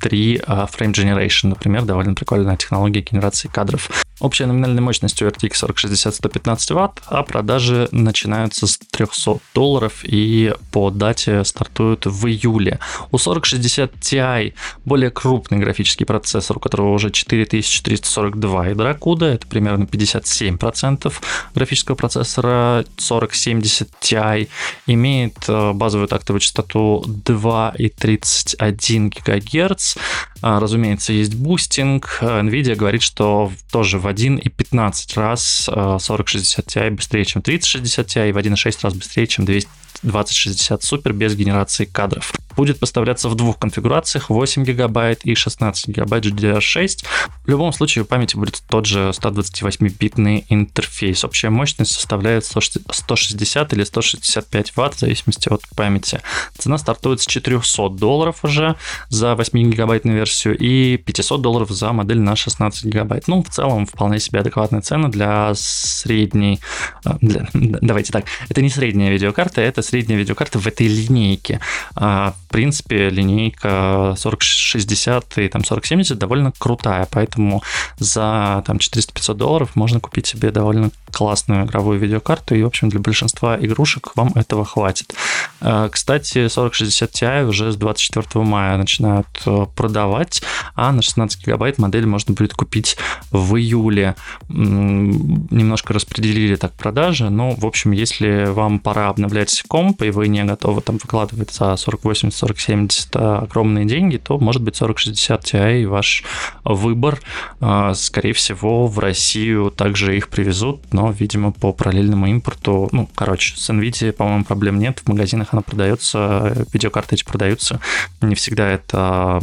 3 0.00 0.36
uh, 0.36 0.68
Frame 0.70 0.92
Generation, 0.92 1.48
например, 1.48 1.84
довольно 1.84 2.14
прикольная 2.14 2.56
технология 2.56 3.00
генерации 3.00 3.48
кадров. 3.48 3.90
Общая 4.20 4.46
номинальная 4.46 4.80
мощность 4.80 5.20
у 5.22 5.26
RTX 5.26 5.54
4060 5.54 6.14
115 6.14 6.70
Вт, 6.70 7.02
а 7.06 7.24
продажи 7.24 7.88
начинаются 7.90 8.68
с 8.68 8.78
300 8.78 9.40
долларов 9.54 10.04
и 10.04 10.54
по 10.70 10.90
дате 10.90 11.42
стартуют 11.44 12.06
в 12.06 12.24
июле. 12.28 12.78
У 13.10 13.18
4060 13.18 13.92
Ti 13.94 14.54
более 14.84 15.10
крупный 15.10 15.58
графический 15.58 16.06
процессор, 16.06 16.58
у 16.58 16.60
которого 16.60 16.94
уже 16.94 17.10
4342 17.10 18.68
ядра 18.68 18.94
CUDA, 18.94 19.34
это 19.34 19.48
примерно 19.48 19.82
57% 19.84 21.12
графического 21.54 21.96
процессора 21.96 22.84
4070 22.96 23.90
Ti, 24.00 24.48
имеет 24.86 25.34
э, 25.48 25.72
базовую 25.72 26.06
тактовую 26.06 26.40
частоту 26.40 27.02
2,31 27.06 29.12
ГГц, 29.26 29.96
разумеется, 30.44 31.12
есть 31.12 31.34
бустинг. 31.34 32.18
Nvidia 32.20 32.74
говорит, 32.74 33.02
что 33.02 33.50
тоже 33.72 33.98
в 33.98 34.06
1,15 34.06 35.20
раз 35.20 35.70
4060 35.70 36.66
Ti 36.66 36.90
быстрее, 36.90 37.24
чем 37.24 37.40
3060 37.40 38.06
Ti, 38.06 38.28
и 38.28 38.32
в 38.32 38.36
1,6 38.36 38.78
раз 38.82 38.94
быстрее, 38.94 39.26
чем 39.26 39.44
200 39.46 39.68
2060 40.02 40.82
Super 40.82 41.12
без 41.12 41.34
генерации 41.34 41.84
кадров. 41.84 42.32
Будет 42.56 42.78
поставляться 42.78 43.28
в 43.28 43.34
двух 43.34 43.58
конфигурациях 43.58 44.30
8 44.30 44.64
гигабайт 44.64 45.24
и 45.24 45.34
16 45.34 45.88
гигабайт 45.88 46.26
GDDR6. 46.26 47.04
В 47.44 47.48
любом 47.48 47.72
случае 47.72 48.02
у 48.02 48.06
памяти 48.06 48.36
будет 48.36 48.62
тот 48.68 48.86
же 48.86 49.10
128-битный 49.10 50.44
интерфейс. 50.48 51.24
Общая 51.24 51.50
мощность 51.50 51.92
составляет 51.92 52.44
160 52.44 53.72
или 53.72 53.84
165 53.84 54.76
ватт 54.76 54.94
в 54.94 55.00
зависимости 55.00 55.48
от 55.48 55.62
памяти. 55.74 56.20
Цена 56.56 56.78
стартует 56.78 57.20
с 57.20 57.26
400 57.26 57.88
долларов 57.90 58.44
уже 58.44 58.76
за 59.08 59.34
8 59.34 59.70
гигабайтную 59.70 60.16
версию 60.16 60.33
и 60.46 60.96
500 60.96 61.40
долларов 61.40 61.70
за 61.70 61.92
модель 61.92 62.20
на 62.20 62.36
16 62.36 62.84
гигабайт. 62.84 63.28
Ну, 63.28 63.42
в 63.42 63.48
целом, 63.48 63.86
вполне 63.86 64.20
себе 64.20 64.40
адекватная 64.40 64.80
цена 64.80 65.08
для 65.08 65.52
средней... 65.54 66.60
Э, 67.04 67.14
для, 67.20 67.48
давайте 67.52 68.12
так, 68.12 68.24
это 68.48 68.62
не 68.62 68.70
средняя 68.70 69.10
видеокарта, 69.10 69.60
это 69.60 69.82
средняя 69.82 70.18
видеокарта 70.18 70.58
в 70.58 70.66
этой 70.66 70.86
линейке. 70.86 71.60
А, 71.94 72.32
в 72.32 72.52
принципе, 72.52 73.10
линейка 73.10 74.14
4060 74.16 75.38
и 75.38 75.48
там 75.48 75.62
4070 75.62 76.18
довольно 76.18 76.52
крутая, 76.58 77.06
поэтому 77.10 77.62
за 77.98 78.62
там 78.66 78.76
400-500 78.76 79.34
долларов 79.34 79.76
можно 79.76 80.00
купить 80.00 80.26
себе 80.26 80.50
довольно 80.50 80.90
классную 81.12 81.64
игровую 81.64 81.98
видеокарту, 81.98 82.54
и, 82.54 82.62
в 82.62 82.66
общем, 82.66 82.88
для 82.88 83.00
большинства 83.00 83.56
игрушек 83.58 84.12
вам 84.16 84.32
этого 84.34 84.64
хватит. 84.64 85.14
А, 85.60 85.88
кстати, 85.88 86.48
4060 86.48 87.10
Ti 87.10 87.46
уже 87.46 87.72
с 87.72 87.76
24 87.76 88.44
мая 88.44 88.76
начинают 88.76 89.26
э, 89.46 89.66
продавать, 89.74 90.42
а 90.74 90.92
на 90.92 91.02
16 91.02 91.46
гигабайт 91.46 91.78
модель 91.78 92.06
можно 92.06 92.34
будет 92.34 92.54
купить 92.54 92.96
в 93.30 93.56
июле. 93.56 94.14
Немножко 94.48 95.94
распределили 95.94 96.56
так 96.56 96.72
продажи, 96.72 97.30
но, 97.30 97.52
в 97.52 97.66
общем, 97.66 97.92
если 97.92 98.46
вам 98.46 98.78
пора 98.78 99.08
обновлять 99.08 99.62
комп, 99.68 100.02
и 100.02 100.10
вы 100.10 100.28
не 100.28 100.44
готовы 100.44 100.80
там 100.80 100.98
выкладывать 100.98 101.52
за 101.52 101.74
40-80-40-70 101.74 103.42
огромные 103.44 103.84
деньги, 103.84 104.16
то, 104.16 104.38
может 104.38 104.62
быть, 104.62 104.76
4060 104.76 105.44
Ti 105.44 105.86
ваш 105.86 106.24
выбор. 106.64 107.20
А, 107.60 107.94
скорее 107.94 108.32
всего, 108.32 108.86
в 108.86 108.98
Россию 108.98 109.70
также 109.70 110.16
их 110.16 110.28
привезут, 110.28 110.92
но 110.92 111.10
видимо, 111.10 111.52
по 111.52 111.72
параллельному 111.72 112.26
импорту, 112.26 112.88
ну, 112.92 113.08
короче, 113.14 113.56
с 113.56 113.70
NVIDIA, 113.70 114.12
по-моему, 114.12 114.44
проблем 114.44 114.78
нет, 114.78 115.00
в 115.04 115.08
магазинах 115.08 115.43
она 115.52 115.62
продается, 115.62 116.66
видеокарты 116.72 117.16
эти 117.16 117.24
продаются, 117.24 117.80
не 118.20 118.34
всегда 118.34 118.68
это 118.68 119.40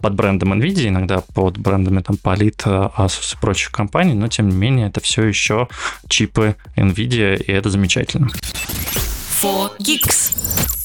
под 0.00 0.14
брендом 0.14 0.52
NVIDIA, 0.54 0.88
иногда 0.88 1.20
под 1.20 1.58
брендами 1.58 2.00
там 2.00 2.16
Polit, 2.22 2.62
Asus 2.96 3.34
и 3.36 3.40
прочих 3.40 3.70
компаний, 3.70 4.14
но, 4.14 4.28
тем 4.28 4.48
не 4.48 4.56
менее, 4.56 4.88
это 4.88 5.00
все 5.00 5.24
еще 5.24 5.68
чипы 6.08 6.56
NVIDIA, 6.76 7.36
и 7.36 7.52
это 7.52 7.70
замечательно. 7.70 8.30
4Geeks. 9.42 10.79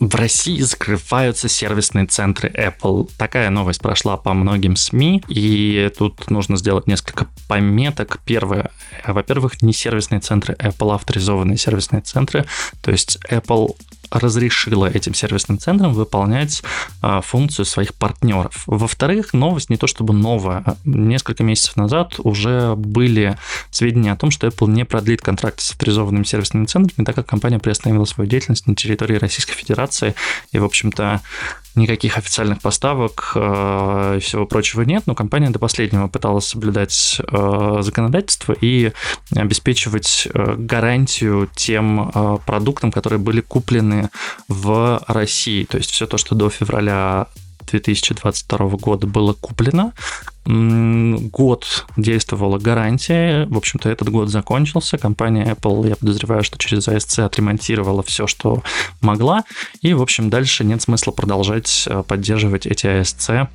В 0.00 0.14
России 0.14 0.60
закрываются 0.60 1.48
сервисные 1.48 2.06
центры 2.06 2.48
Apple. 2.50 3.10
Такая 3.18 3.50
новость 3.50 3.80
прошла 3.80 4.16
по 4.16 4.32
многим 4.32 4.76
СМИ, 4.76 5.24
и 5.28 5.90
тут 5.98 6.30
нужно 6.30 6.56
сделать 6.56 6.86
несколько 6.86 7.26
пометок. 7.48 8.20
Первое, 8.24 8.70
во-первых, 9.04 9.60
не 9.60 9.72
сервисные 9.72 10.20
центры 10.20 10.54
Apple, 10.54 10.92
а 10.92 10.94
авторизованные 10.94 11.58
сервисные 11.58 12.02
центры. 12.02 12.46
То 12.80 12.92
есть 12.92 13.18
Apple 13.28 13.74
разрешила 14.10 14.86
этим 14.86 15.14
сервисным 15.14 15.58
центрам 15.58 15.92
выполнять 15.92 16.62
а, 17.02 17.20
функцию 17.20 17.64
своих 17.64 17.94
партнеров. 17.94 18.62
Во-вторых, 18.66 19.32
новость 19.32 19.70
не 19.70 19.76
то 19.76 19.86
чтобы 19.86 20.14
новая. 20.14 20.64
Несколько 20.84 21.42
месяцев 21.42 21.76
назад 21.76 22.14
уже 22.18 22.74
были 22.76 23.38
сведения 23.70 24.12
о 24.12 24.16
том, 24.16 24.30
что 24.30 24.46
Apple 24.46 24.68
не 24.68 24.84
продлит 24.84 25.20
контракты 25.20 25.62
с 25.62 25.70
авторизованными 25.70 26.24
сервисными 26.24 26.66
центрами, 26.66 27.04
так 27.04 27.14
как 27.14 27.26
компания 27.26 27.58
приостановила 27.58 28.04
свою 28.04 28.28
деятельность 28.28 28.66
на 28.66 28.74
территории 28.74 29.16
Российской 29.16 29.54
Федерации. 29.54 30.14
И, 30.52 30.58
в 30.58 30.64
общем-то, 30.64 31.20
никаких 31.78 32.18
официальных 32.18 32.60
поставок 32.60 33.32
э, 33.34 34.14
и 34.16 34.20
всего 34.20 34.46
прочего 34.46 34.82
нет, 34.82 35.04
но 35.06 35.14
компания 35.14 35.50
до 35.50 35.58
последнего 35.58 36.08
пыталась 36.08 36.46
соблюдать 36.46 37.20
э, 37.20 37.78
законодательство 37.80 38.54
и 38.60 38.92
обеспечивать 39.34 40.28
э, 40.32 40.54
гарантию 40.56 41.48
тем 41.54 42.12
продуктам, 42.44 42.92
которые 42.92 43.18
были 43.18 43.40
куплены 43.40 44.10
в 44.48 45.02
России. 45.06 45.64
То 45.64 45.78
есть 45.78 45.90
все 45.90 46.06
то, 46.06 46.18
что 46.18 46.34
до 46.34 46.50
февраля 46.50 47.26
2022 47.70 48.58
года 48.76 49.06
было 49.06 49.32
куплено. 49.32 49.92
Год 50.50 51.86
действовала 51.98 52.58
гарантия. 52.58 53.44
В 53.46 53.56
общем-то, 53.58 53.90
этот 53.90 54.08
год 54.08 54.30
закончился. 54.30 54.96
Компания 54.96 55.44
Apple, 55.44 55.88
я 55.90 55.96
подозреваю, 55.96 56.42
что 56.42 56.56
через 56.56 56.88
ASC 56.88 57.22
отремонтировала 57.22 58.02
все, 58.02 58.26
что 58.26 58.62
могла. 59.02 59.44
И, 59.82 59.92
в 59.92 60.00
общем, 60.00 60.30
дальше 60.30 60.64
нет 60.64 60.80
смысла 60.80 61.12
продолжать 61.12 61.84
э, 61.86 62.02
поддерживать 62.02 62.66
эти 62.66 62.86
ASC 62.86 63.48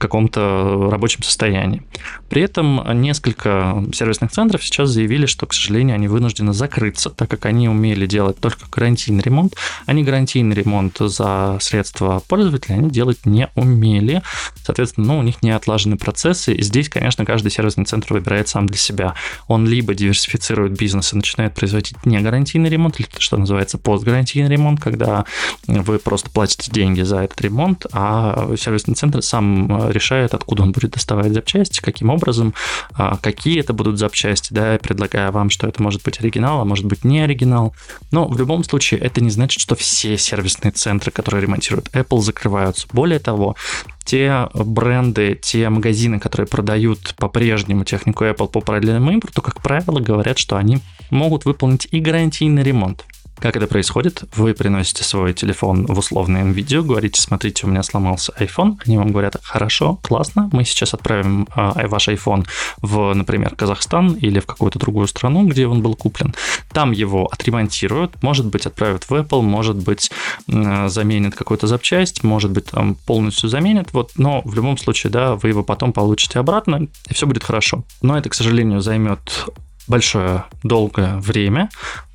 каком-то 0.00 0.88
рабочем 0.90 1.22
состоянии. 1.22 1.82
При 2.28 2.42
этом 2.42 2.82
несколько 3.00 3.84
сервисных 3.92 4.32
центров 4.32 4.64
сейчас 4.64 4.90
заявили, 4.90 5.26
что, 5.26 5.46
к 5.46 5.52
сожалению, 5.52 5.94
они 5.94 6.08
вынуждены 6.08 6.52
закрыться, 6.52 7.10
так 7.10 7.30
как 7.30 7.46
они 7.46 7.68
умели 7.68 8.06
делать 8.06 8.38
только 8.38 8.64
гарантийный 8.72 9.22
ремонт, 9.22 9.54
не 9.86 10.02
гарантийный 10.02 10.54
ремонт 10.56 10.96
за 10.98 11.58
средства 11.60 12.22
пользователя 12.26 12.74
они 12.74 12.90
делать 12.90 13.26
не 13.26 13.48
умели. 13.54 14.22
Соответственно, 14.64 15.08
ну, 15.08 15.18
у 15.18 15.22
них 15.22 15.42
не 15.42 15.50
отлажены 15.50 15.96
процессы, 15.96 16.54
и 16.54 16.62
здесь, 16.62 16.88
конечно, 16.88 17.24
каждый 17.24 17.50
сервисный 17.50 17.84
центр 17.84 18.14
выбирает 18.14 18.48
сам 18.48 18.66
для 18.66 18.78
себя. 18.78 19.14
Он 19.46 19.66
либо 19.66 19.94
диверсифицирует 19.94 20.78
бизнес 20.78 21.12
и 21.12 21.16
начинает 21.16 21.54
производить 21.54 22.06
не 22.06 22.18
гарантийный 22.20 22.70
ремонт, 22.70 22.98
или 22.98 23.08
что 23.18 23.36
называется 23.36 23.78
постгарантийный 23.78 24.48
ремонт, 24.48 24.80
когда 24.80 25.24
вы 25.66 25.98
просто 25.98 26.30
платите 26.30 26.70
деньги 26.70 27.02
за 27.02 27.18
этот 27.20 27.40
ремонт, 27.40 27.86
а 27.92 28.54
сервисный 28.56 28.94
центр 28.94 29.22
сам 29.22 29.89
решает, 29.90 30.34
откуда 30.34 30.62
он 30.62 30.72
будет 30.72 30.92
доставать 30.92 31.32
запчасти, 31.32 31.80
каким 31.80 32.10
образом, 32.10 32.54
а, 32.92 33.16
какие 33.16 33.60
это 33.60 33.72
будут 33.72 33.98
запчасти, 33.98 34.52
да, 34.52 34.78
предлагая 34.82 35.30
вам, 35.30 35.50
что 35.50 35.66
это 35.66 35.82
может 35.82 36.02
быть 36.02 36.20
оригинал, 36.20 36.60
а 36.60 36.64
может 36.64 36.86
быть 36.86 37.04
не 37.04 37.20
оригинал. 37.20 37.74
Но 38.10 38.26
в 38.26 38.38
любом 38.38 38.64
случае 38.64 39.00
это 39.00 39.20
не 39.20 39.30
значит, 39.30 39.60
что 39.60 39.74
все 39.74 40.16
сервисные 40.16 40.72
центры, 40.72 41.10
которые 41.10 41.42
ремонтируют 41.42 41.88
Apple, 41.92 42.20
закрываются. 42.20 42.86
Более 42.92 43.18
того, 43.18 43.56
те 44.04 44.48
бренды, 44.54 45.38
те 45.40 45.68
магазины, 45.68 46.18
которые 46.18 46.48
продают 46.48 47.14
по-прежнему 47.16 47.84
технику 47.84 48.24
Apple 48.24 48.48
по 48.48 48.60
параллельному 48.60 49.12
импорту, 49.12 49.42
как 49.42 49.62
правило, 49.62 50.00
говорят, 50.00 50.38
что 50.38 50.56
они 50.56 50.80
могут 51.10 51.44
выполнить 51.44 51.86
и 51.90 52.00
гарантийный 52.00 52.62
ремонт. 52.62 53.04
Как 53.40 53.56
это 53.56 53.66
происходит? 53.66 54.24
Вы 54.36 54.52
приносите 54.52 55.02
свой 55.02 55.32
телефон 55.32 55.86
в 55.86 55.98
условное 55.98 56.44
видео, 56.44 56.82
говорите, 56.82 57.22
смотрите, 57.22 57.66
у 57.66 57.70
меня 57.70 57.82
сломался 57.82 58.34
iPhone. 58.38 58.76
Они 58.84 58.98
вам 58.98 59.12
говорят, 59.12 59.36
хорошо, 59.42 59.98
классно, 60.02 60.50
мы 60.52 60.64
сейчас 60.64 60.92
отправим 60.92 61.48
э, 61.56 61.86
ваш 61.86 62.08
iPhone 62.08 62.46
в, 62.82 63.14
например, 63.14 63.54
Казахстан 63.56 64.12
или 64.12 64.40
в 64.40 64.46
какую-то 64.46 64.78
другую 64.78 65.06
страну, 65.06 65.46
где 65.46 65.66
он 65.66 65.80
был 65.80 65.94
куплен. 65.94 66.34
Там 66.72 66.92
его 66.92 67.30
отремонтируют, 67.32 68.22
может 68.22 68.44
быть, 68.44 68.66
отправят 68.66 69.04
в 69.04 69.12
Apple, 69.12 69.40
может 69.40 69.76
быть, 69.76 70.10
э, 70.46 70.88
заменят 70.88 71.34
какую-то 71.34 71.66
запчасть, 71.66 72.22
может 72.22 72.50
быть, 72.50 72.66
там 72.66 72.94
полностью 72.94 73.48
заменят, 73.48 73.88
вот, 73.92 74.12
но 74.16 74.42
в 74.44 74.54
любом 74.54 74.76
случае, 74.76 75.10
да, 75.10 75.36
вы 75.36 75.48
его 75.48 75.62
потом 75.62 75.94
получите 75.94 76.38
обратно, 76.38 76.88
и 77.08 77.14
все 77.14 77.26
будет 77.26 77.44
хорошо. 77.44 77.84
Но 78.02 78.18
это, 78.18 78.28
к 78.28 78.34
сожалению, 78.34 78.82
займет 78.82 79.46
большое 79.90 80.44
долгое 80.62 81.16
время, 81.18 81.68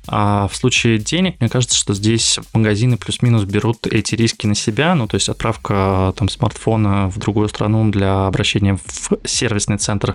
а 0.08 0.48
в 0.48 0.56
случае 0.56 0.98
денег, 0.98 1.36
мне 1.40 1.48
кажется, 1.48 1.76
что 1.76 1.94
здесь 1.94 2.38
магазины 2.52 2.96
плюс-минус 2.96 3.44
берут 3.44 3.86
эти 3.86 4.14
риски 4.14 4.46
на 4.46 4.54
себя, 4.54 4.94
ну, 4.94 5.06
то 5.06 5.16
есть 5.16 5.28
отправка 5.28 6.12
там 6.16 6.28
смартфона 6.28 7.10
в 7.10 7.18
другую 7.18 7.48
страну 7.48 7.90
для 7.90 8.26
обращения 8.26 8.76
в 8.76 9.18
сервисный 9.24 9.78
центр 9.78 10.14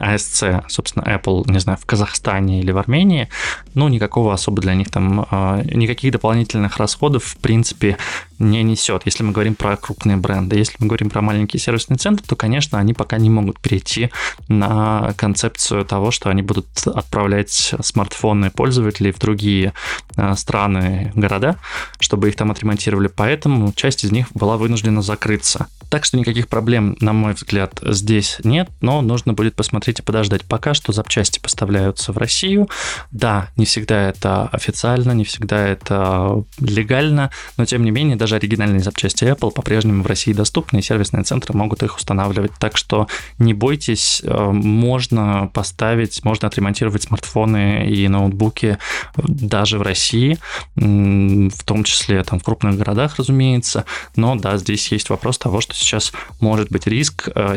ASC, 0.00 0.64
собственно, 0.68 1.04
Apple, 1.04 1.50
не 1.50 1.58
знаю, 1.58 1.78
в 1.80 1.86
Казахстане 1.86 2.60
или 2.60 2.72
в 2.72 2.78
Армении, 2.78 3.28
ну, 3.74 3.88
никакого 3.88 4.32
особо 4.32 4.60
для 4.60 4.74
них 4.74 4.90
там, 4.90 5.26
а, 5.30 5.62
никаких 5.62 6.12
дополнительных 6.12 6.78
расходов, 6.78 7.24
в 7.24 7.36
принципе, 7.36 7.96
не 8.38 8.62
несет, 8.62 9.02
если 9.04 9.22
мы 9.22 9.32
говорим 9.32 9.54
про 9.54 9.76
крупные 9.76 10.16
бренды. 10.16 10.56
Если 10.56 10.76
мы 10.78 10.86
говорим 10.86 11.10
про 11.10 11.20
маленькие 11.20 11.60
сервисные 11.60 11.98
центры, 11.98 12.24
то, 12.26 12.36
конечно, 12.36 12.78
они 12.78 12.94
пока 12.94 13.18
не 13.18 13.28
могут 13.28 13.60
перейти 13.60 14.10
на 14.48 15.12
концепцию 15.16 15.84
того, 15.84 16.10
что 16.10 16.30
они 16.30 16.42
будут 16.42 16.66
отправлять 16.86 17.74
смартфоны 17.80 18.50
пользователей 18.50 19.12
в 19.12 19.18
другие 19.18 19.74
а, 20.16 20.34
страны, 20.36 21.12
города, 21.14 21.56
чтобы 21.98 22.28
их 22.28 22.36
там 22.36 22.50
отремонтировали. 22.50 23.08
Поэтому 23.08 23.72
часть 23.72 24.04
из 24.04 24.10
них 24.10 24.28
была 24.32 24.56
вынуждена 24.56 25.02
закрыться. 25.02 25.66
Так 25.90 26.04
что 26.04 26.16
никаких 26.16 26.46
проблем, 26.46 26.96
на 27.00 27.12
мой 27.12 27.34
взгляд, 27.34 27.80
здесь 27.82 28.38
нет, 28.44 28.70
но 28.80 29.02
нужно 29.02 29.32
будет 29.32 29.56
посмотреть 29.56 29.89
и 29.98 30.02
подождать. 30.02 30.44
Пока 30.44 30.74
что 30.74 30.92
запчасти 30.92 31.40
поставляются 31.40 32.12
в 32.12 32.18
Россию. 32.18 32.68
Да, 33.10 33.48
не 33.56 33.64
всегда 33.64 34.08
это 34.08 34.48
официально, 34.52 35.12
не 35.12 35.24
всегда 35.24 35.66
это 35.66 36.44
легально, 36.60 37.30
но 37.56 37.64
тем 37.64 37.84
не 37.84 37.90
менее 37.90 38.16
даже 38.16 38.36
оригинальные 38.36 38.80
запчасти 38.80 39.24
Apple 39.24 39.50
по-прежнему 39.50 40.02
в 40.02 40.06
России 40.06 40.32
доступны, 40.32 40.78
и 40.78 40.82
сервисные 40.82 41.24
центры 41.24 41.56
могут 41.56 41.82
их 41.82 41.96
устанавливать. 41.96 42.52
Так 42.58 42.76
что 42.76 43.08
не 43.38 43.54
бойтесь, 43.54 44.22
э, 44.24 44.50
можно 44.50 45.50
поставить, 45.52 46.24
можно 46.24 46.48
отремонтировать 46.48 47.02
смартфоны 47.02 47.88
и 47.90 48.06
ноутбуки 48.08 48.78
даже 49.16 49.78
в 49.78 49.82
России, 49.82 50.38
в 50.76 51.64
том 51.64 51.84
числе 51.84 52.22
там 52.24 52.38
в 52.38 52.44
крупных 52.44 52.76
городах, 52.76 53.16
разумеется. 53.16 53.84
Но 54.16 54.36
да, 54.36 54.56
здесь 54.58 54.90
есть 54.92 55.10
вопрос 55.10 55.38
того, 55.38 55.60
что 55.60 55.74
сейчас 55.74 56.12
может 56.40 56.70
быть 56.70 56.86
риск 56.86 57.28
э, 57.34 57.56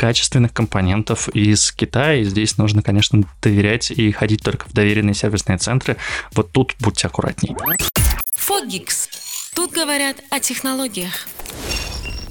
некачественных 0.00 0.52
компонентов 0.52 1.28
из 1.28 1.72
Китая. 1.72 2.20
И 2.20 2.24
здесь 2.24 2.56
нужно, 2.56 2.82
конечно, 2.82 3.22
доверять 3.42 3.90
и 3.90 4.10
ходить 4.12 4.42
только 4.42 4.66
в 4.68 4.72
доверенные 4.72 5.14
сервисные 5.14 5.58
центры. 5.58 5.96
Вот 6.32 6.52
тут 6.52 6.74
будьте 6.80 7.06
аккуратней. 7.06 7.54
Фогикс. 8.36 9.08
Тут 9.54 9.72
говорят 9.72 10.16
о 10.30 10.40
технологиях. 10.40 11.26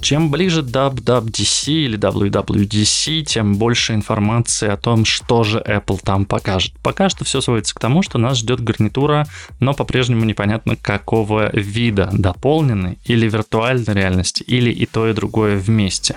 Чем 0.02 0.32
ближе 0.32 0.62
WWDC 0.62 1.72
или 1.72 2.00
WWDC, 2.00 3.24
тем 3.24 3.58
больше 3.58 3.94
информации 3.94 4.70
о 4.70 4.78
том, 4.78 5.04
что 5.04 5.44
же 5.44 5.60
Apple 5.60 6.00
там 6.02 6.26
покажет. 6.26 6.74
Пока 6.82 7.10
что 7.10 7.26
все 7.26 7.42
сводится 7.42 7.76
к 7.76 7.80
тому, 7.80 8.02
что 8.02 8.18
нас 8.18 8.38
ждет 8.38 8.62
гарнитура, 8.62 9.28
но 9.60 9.74
по-прежнему 9.74 10.24
непонятно 10.24 10.78
какого 10.78 11.52
вида, 11.54 12.10
дополненной 12.14 12.98
или 13.04 13.28
виртуальной 13.28 13.94
реальности, 13.94 14.42
или 14.44 14.72
и 14.72 14.86
то, 14.86 15.08
и 15.08 15.14
другое 15.14 15.58
вместе. 15.58 16.16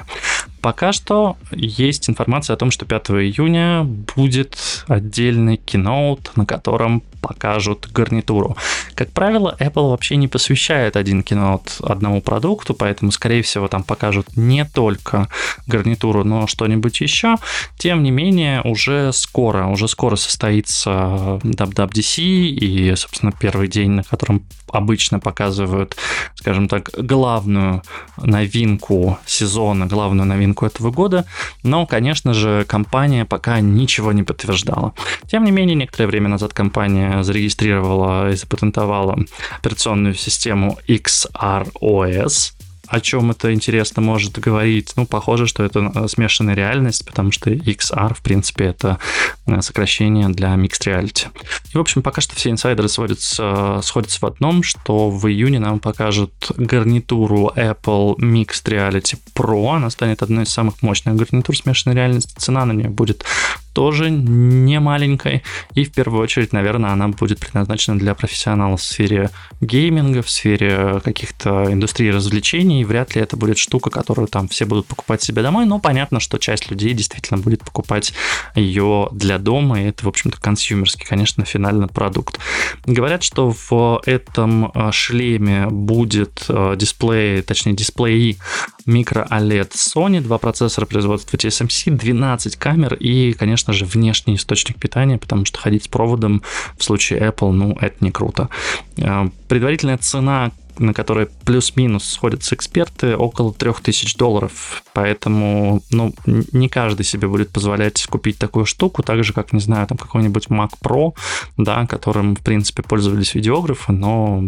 Пока 0.63 0.93
что 0.93 1.37
есть 1.51 2.09
информация 2.09 2.55
о 2.55 2.57
том, 2.57 2.71
что 2.71 2.87
5 2.87 3.11
июня 3.11 3.83
будет 3.83 4.57
отдельный 4.87 5.57
киноут, 5.57 6.31
на 6.37 6.47
котором 6.47 7.03
покажут 7.23 7.89
гарнитуру. 7.91 8.57
Как 8.95 9.13
правило, 9.13 9.57
Apple 9.59 9.91
вообще 9.91 10.17
не 10.17 10.29
посвящает 10.29 10.97
один 10.97 11.23
киноут 11.23 11.79
одному 11.83 12.21
продукту, 12.21 12.75
поэтому, 12.75 13.13
скорее 13.13 13.43
всего, 13.43 13.69
там 13.69 13.85
покажут 13.85 14.37
не 14.37 14.65
только 14.67 15.29
гарнитуру, 15.67 16.25
но 16.25 16.47
что-нибудь 16.47 17.01
еще. 17.01 17.37
Тем 17.79 18.03
не 18.03 18.11
менее, 18.11 18.61
уже 18.63 19.13
скоро, 19.13 19.67
уже 19.67 19.89
скоро 19.89 20.17
состоится 20.17 21.41
WWDC 21.43 22.23
и, 22.23 22.95
собственно, 22.97 23.33
первый 23.33 23.69
день, 23.69 23.93
на 23.93 24.03
котором 24.03 24.43
обычно 24.73 25.21
показывают, 25.21 25.97
скажем 26.35 26.67
так, 26.69 26.91
главную 26.97 27.83
новинку 28.17 29.19
сезона, 29.27 29.87
главную 29.87 30.27
новинку 30.27 30.67
этого 30.67 30.91
года, 30.91 31.27
но, 31.63 31.87
конечно 31.87 32.35
же, 32.35 32.65
компания 32.67 33.25
пока 33.25 33.61
ничего 33.61 34.13
не 34.13 34.23
подтверждала. 34.23 34.95
Тем 35.31 35.45
не 35.45 35.51
менее, 35.51 35.77
некоторое 35.77 36.07
время 36.07 36.29
назад 36.29 36.55
компания 36.55 37.12
зарегистрировала 37.21 38.31
и 38.31 38.37
запатентовала 38.37 39.19
операционную 39.59 40.15
систему 40.15 40.79
XROS, 40.89 42.53
о 42.93 43.01
чем 43.01 43.31
это 43.31 43.55
интересно 43.55 44.03
может 44.03 44.39
говорить? 44.39 44.93
Ну, 44.97 45.07
похоже, 45.07 45.47
что 45.47 45.65
это 45.65 45.91
э, 45.95 46.09
смешанная 46.09 46.55
реальность, 46.55 47.07
потому 47.07 47.33
что 47.33 47.51
XR, 47.51 48.13
в 48.15 48.21
принципе, 48.21 48.67
это 48.67 48.99
э, 49.47 49.63
сокращение 49.63 50.29
для 50.29 50.49
Mixed 50.57 50.85
Reality. 50.85 51.29
И, 51.73 51.79
в 51.79 51.81
общем, 51.81 52.03
пока 52.03 52.21
что 52.21 52.37
все 52.37 52.51
инсайдеры 52.51 52.91
сводятся, 52.91 53.81
сходятся 53.83 54.19
в 54.21 54.27
одном, 54.27 54.63
что 54.63 55.09
в 55.09 55.27
июне 55.27 55.59
нам 55.59 55.79
покажут 55.79 56.53
гарнитуру 56.55 57.51
Apple 57.57 58.17
Mixed 58.17 58.67
Reality 58.67 59.19
Pro. 59.35 59.77
Она 59.77 59.89
станет 59.89 60.23
одной 60.23 60.45
из 60.45 60.51
самых 60.51 60.83
мощных 60.83 61.17
гарнитур 61.17 61.57
смешанной 61.57 61.97
реальности. 61.97 62.35
Цена 62.37 62.67
на 62.67 62.73
нее 62.73 62.91
будет 62.91 63.25
тоже 63.73 64.11
не 64.11 64.81
маленькой. 64.81 65.43
И 65.75 65.85
в 65.85 65.93
первую 65.93 66.23
очередь, 66.23 66.53
наверное, 66.53 66.91
она 66.91 67.09
будет 67.09 67.41
предназначена 67.41 67.99
для 67.99 68.15
профессионалов 68.15 68.81
в 68.81 68.85
сфере 68.85 69.31
гейминга, 69.61 70.23
в 70.23 70.31
сфере 70.31 71.01
каких-то 71.05 71.73
индустрии 71.73 72.09
развлечений. 72.09 72.85
Вряд 72.85 73.15
ли 73.15 73.23
это 73.23 73.37
будет 73.37 73.59
штука, 73.59 73.91
которую 73.91 74.29
там 74.29 74.49
все 74.49 74.65
будут 74.65 74.87
покупать 74.87 75.23
себе 75.23 75.43
домой, 75.43 75.67
но 75.67 75.79
понятно, 75.79 76.21
что 76.21 76.39
часть 76.39 76.71
людей 76.71 76.93
действительно 76.93 77.41
будет 77.41 77.61
покупать 77.61 78.13
ее 78.55 79.09
для 79.13 79.39
дома, 79.39 79.81
и 79.81 79.85
это, 79.87 80.05
в 80.05 80.09
общем-то, 80.09 80.41
консюмерский, 80.41 81.07
конечно, 81.07 81.45
финальный 81.45 81.89
продукт. 81.89 82.39
Говорят, 82.87 83.23
что 83.23 83.55
в 83.69 84.03
этом 84.07 84.73
шлеме 84.93 85.67
будет 85.69 86.45
э, 86.49 86.75
дисплей, 86.77 87.43
точнее, 87.43 87.75
дисплей 87.75 88.39
микро 88.87 89.27
OLED 89.31 89.73
Sony, 89.73 90.21
два 90.21 90.39
процессора 90.39 90.87
производства 90.87 91.37
TSMC, 91.37 91.91
12 91.91 92.57
камер 92.57 92.95
и, 92.95 93.33
конечно, 93.33 93.73
же, 93.73 93.85
внешний 93.85 94.37
источник 94.37 94.79
питания, 94.79 95.19
потому 95.19 95.45
что 95.45 95.59
ходить 95.59 95.85
с 95.85 95.89
проводом 95.89 96.43
в 96.77 96.85
случае 96.85 97.21
Apple, 97.21 97.53
ну, 97.53 97.77
это 97.81 97.97
не 98.01 98.11
круто. 98.11 98.49
Э, 98.97 99.29
предварительная 99.49 99.99
цена 99.99 100.51
на 100.79 100.95
которые 100.95 101.29
плюс-минус 101.45 102.05
сходятся 102.05 102.55
эксперты, 102.55 103.17
около 103.17 103.53
3000 103.53 104.17
долларов. 104.17 104.83
Поэтому, 104.93 105.83
ну, 105.91 106.15
не 106.27 106.69
каждый 106.69 107.05
себе 107.05 107.29
будет 107.29 107.51
позволять 107.51 108.07
купить 108.07 108.39
такую 108.39 108.67
штуку, 108.67 109.03
так 109.03 109.25
же, 109.25 109.33
как, 109.33 109.53
не 109.53 109.61
знаю, 109.61 109.87
там 109.87 109.99
какой-нибудь 109.99 110.49
Mac 110.49 110.71
Pro, 110.83 111.15
да, 111.57 111.87
которым, 111.87 112.37
в 112.37 112.41
принципе, 112.41 112.83
пользовались 112.83 113.35
видеографы, 113.35 113.93
но 113.93 114.43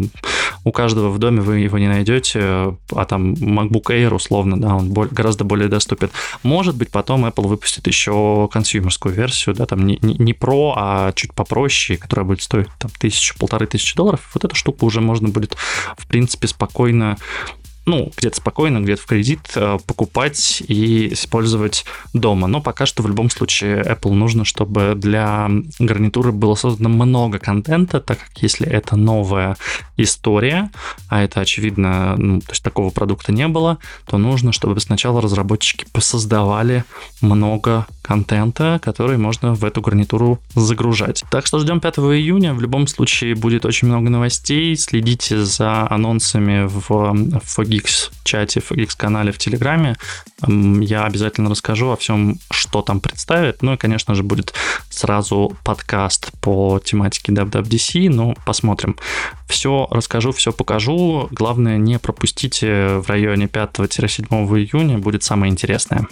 у 0.65 0.73
каждого 0.73 1.11
в 1.11 1.19
доме 1.19 1.41
вы 1.41 1.59
его 1.61 1.79
не 1.79 1.89
найдете, 1.89 2.41
а 2.41 3.05
там 3.07 3.35
MacBook 3.35 3.87
Air, 3.91 4.15
условно, 4.15 4.61
да, 4.61 4.75
он 4.75 4.93
гораздо 4.93 5.45
более 5.45 5.69
доступен. 5.69 6.11
Может 6.43 6.77
быть, 6.77 6.91
потом 6.91 7.27
Apple 7.27 7.47
выпустит 7.47 7.87
еще 7.87 8.49
консюмерскую 8.53 9.15
версию, 9.15 9.55
да, 9.55 9.67
там 9.67 9.87
не, 9.87 9.99
не, 10.03 10.15
не 10.15 10.33
Pro, 10.33 10.73
а 10.77 11.13
чуть 11.13 11.35
попроще, 11.35 11.99
которая 11.99 12.25
будет 12.25 12.43
стоить 12.43 12.69
там 12.79 12.91
тысячу, 12.99 13.37
полторы 13.39 13.67
тысячи 13.67 13.95
долларов. 13.97 14.31
Вот 14.35 14.45
эту 14.45 14.55
штуку 14.55 14.87
уже 14.87 15.01
можно 15.01 15.29
будет, 15.29 15.57
в 15.97 16.07
принципе, 16.15 16.47
спокойно 16.47 17.17
ну, 17.87 18.11
где-то 18.17 18.37
спокойно, 18.37 18.81
где-то 18.81 19.03
в 19.03 19.07
кредит 19.07 19.41
э, 19.57 19.79
покупать 19.87 20.63
и 20.67 21.13
использовать 21.13 21.85
дома. 22.13 22.47
Но 22.47 22.61
пока 22.61 22.87
что 22.87 23.03
в 23.03 23.09
любом 23.09 23.31
случае 23.31 23.83
Apple 23.83 24.13
нужно, 24.13 24.45
чтобы 24.45 24.95
для 24.97 25.51
гарнитуры 25.79 26.33
было 26.33 26.55
создано 26.55 26.89
много 26.89 27.39
контента, 27.39 28.01
так 28.01 28.19
как 28.19 28.43
если 28.43 28.67
это 28.67 28.97
новая 28.97 29.57
история, 29.97 30.71
а 31.09 31.23
это 31.23 31.41
очевидно, 31.41 32.17
ну, 32.17 32.41
то 32.41 32.51
есть 32.51 32.63
такого 32.63 32.91
продукта 32.91 33.33
не 33.33 33.49
было, 33.49 33.79
то 34.07 34.19
нужно, 34.19 34.53
чтобы 34.53 34.81
сначала 34.81 35.21
разработчики 35.21 35.87
посоздавали 35.93 36.85
много 37.21 37.87
контента, 38.03 38.79
который 38.83 39.17
можно 39.17 39.55
в 39.55 39.65
эту 39.65 39.81
гарнитуру 39.81 40.39
загружать. 40.55 41.25
Так 41.31 41.47
что 41.47 41.59
ждем 41.59 41.81
5 41.81 41.99
июня. 41.99 42.55
В 42.55 42.61
любом 42.61 42.87
случае 42.87 43.35
будет 43.35 43.65
очень 43.65 43.89
много 43.89 44.11
новостей. 44.11 44.77
Следите 44.77 45.43
за 45.45 45.89
анонсами 45.91 46.67
в, 46.67 47.41
в 47.43 47.59
Geeks 47.75 48.11
чате, 48.25 48.61
в 48.61 48.73
Geeks 48.73 48.97
канале 48.97 49.33
в 49.33 49.39
Телеграме. 49.39 49.97
Я 50.47 51.05
обязательно 51.05 51.51
расскажу 51.51 51.91
о 51.91 51.97
всем, 51.97 52.39
что 52.51 52.83
там 52.83 53.01
представят. 53.01 53.63
Ну 53.63 53.75
и, 53.75 53.77
конечно 53.77 54.15
же, 54.15 54.23
будет 54.23 54.55
сразу 54.91 55.57
подкаст 55.65 56.31
по 56.41 56.81
тематике 56.85 57.33
WWDC. 57.33 58.09
Ну, 58.11 58.35
посмотрим. 58.47 58.97
Все 59.49 59.89
расскажу, 59.91 60.33
все 60.33 60.53
покажу. 60.53 61.29
Главное, 61.31 61.79
не 61.79 61.99
пропустите 61.99 62.99
в 62.99 63.09
районе 63.09 63.47
5-7 63.47 64.25
июня. 64.59 64.99
Будет 64.99 65.23
самое 65.23 65.51
интересное. 65.51 66.07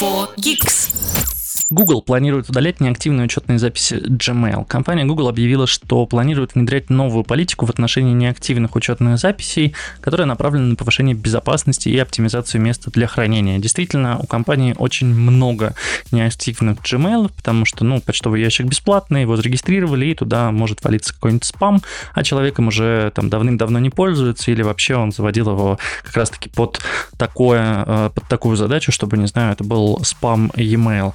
For 0.00 0.28
Geeks. 0.36 1.43
Google 1.74 2.02
планирует 2.02 2.48
удалять 2.48 2.80
неактивные 2.80 3.24
учетные 3.24 3.58
записи 3.58 3.94
Gmail. 3.94 4.64
Компания 4.64 5.04
Google 5.04 5.28
объявила, 5.28 5.66
что 5.66 6.06
планирует 6.06 6.54
внедрять 6.54 6.88
новую 6.88 7.24
политику 7.24 7.66
в 7.66 7.70
отношении 7.70 8.14
неактивных 8.14 8.76
учетных 8.76 9.18
записей, 9.18 9.74
которая 10.00 10.26
направлена 10.26 10.68
на 10.68 10.76
повышение 10.76 11.16
безопасности 11.16 11.88
и 11.88 11.98
оптимизацию 11.98 12.60
места 12.60 12.90
для 12.92 13.08
хранения. 13.08 13.58
Действительно, 13.58 14.18
у 14.20 14.26
компании 14.26 14.74
очень 14.78 15.08
много 15.08 15.74
неактивных 16.12 16.78
Gmail, 16.78 17.32
потому 17.36 17.64
что, 17.64 17.84
ну, 17.84 18.00
почтовый 18.00 18.40
ящик 18.40 18.66
бесплатный, 18.66 19.22
его 19.22 19.36
зарегистрировали, 19.36 20.06
и 20.06 20.14
туда 20.14 20.52
может 20.52 20.84
валиться 20.84 21.12
какой-нибудь 21.12 21.44
спам, 21.44 21.82
а 22.14 22.22
человеком 22.22 22.68
уже 22.68 23.10
там 23.16 23.28
давным-давно 23.28 23.80
не 23.80 23.90
пользуется, 23.90 24.52
или 24.52 24.62
вообще 24.62 24.94
он 24.94 25.10
заводил 25.10 25.50
его 25.50 25.78
как 26.04 26.14
раз-таки 26.16 26.50
под, 26.50 26.80
такое, 27.18 27.84
э, 27.84 28.10
под 28.14 28.28
такую 28.28 28.56
задачу, 28.56 28.92
чтобы, 28.92 29.16
не 29.16 29.26
знаю, 29.26 29.52
это 29.52 29.64
был 29.64 30.00
спам 30.04 30.52
e-mail 30.54 31.14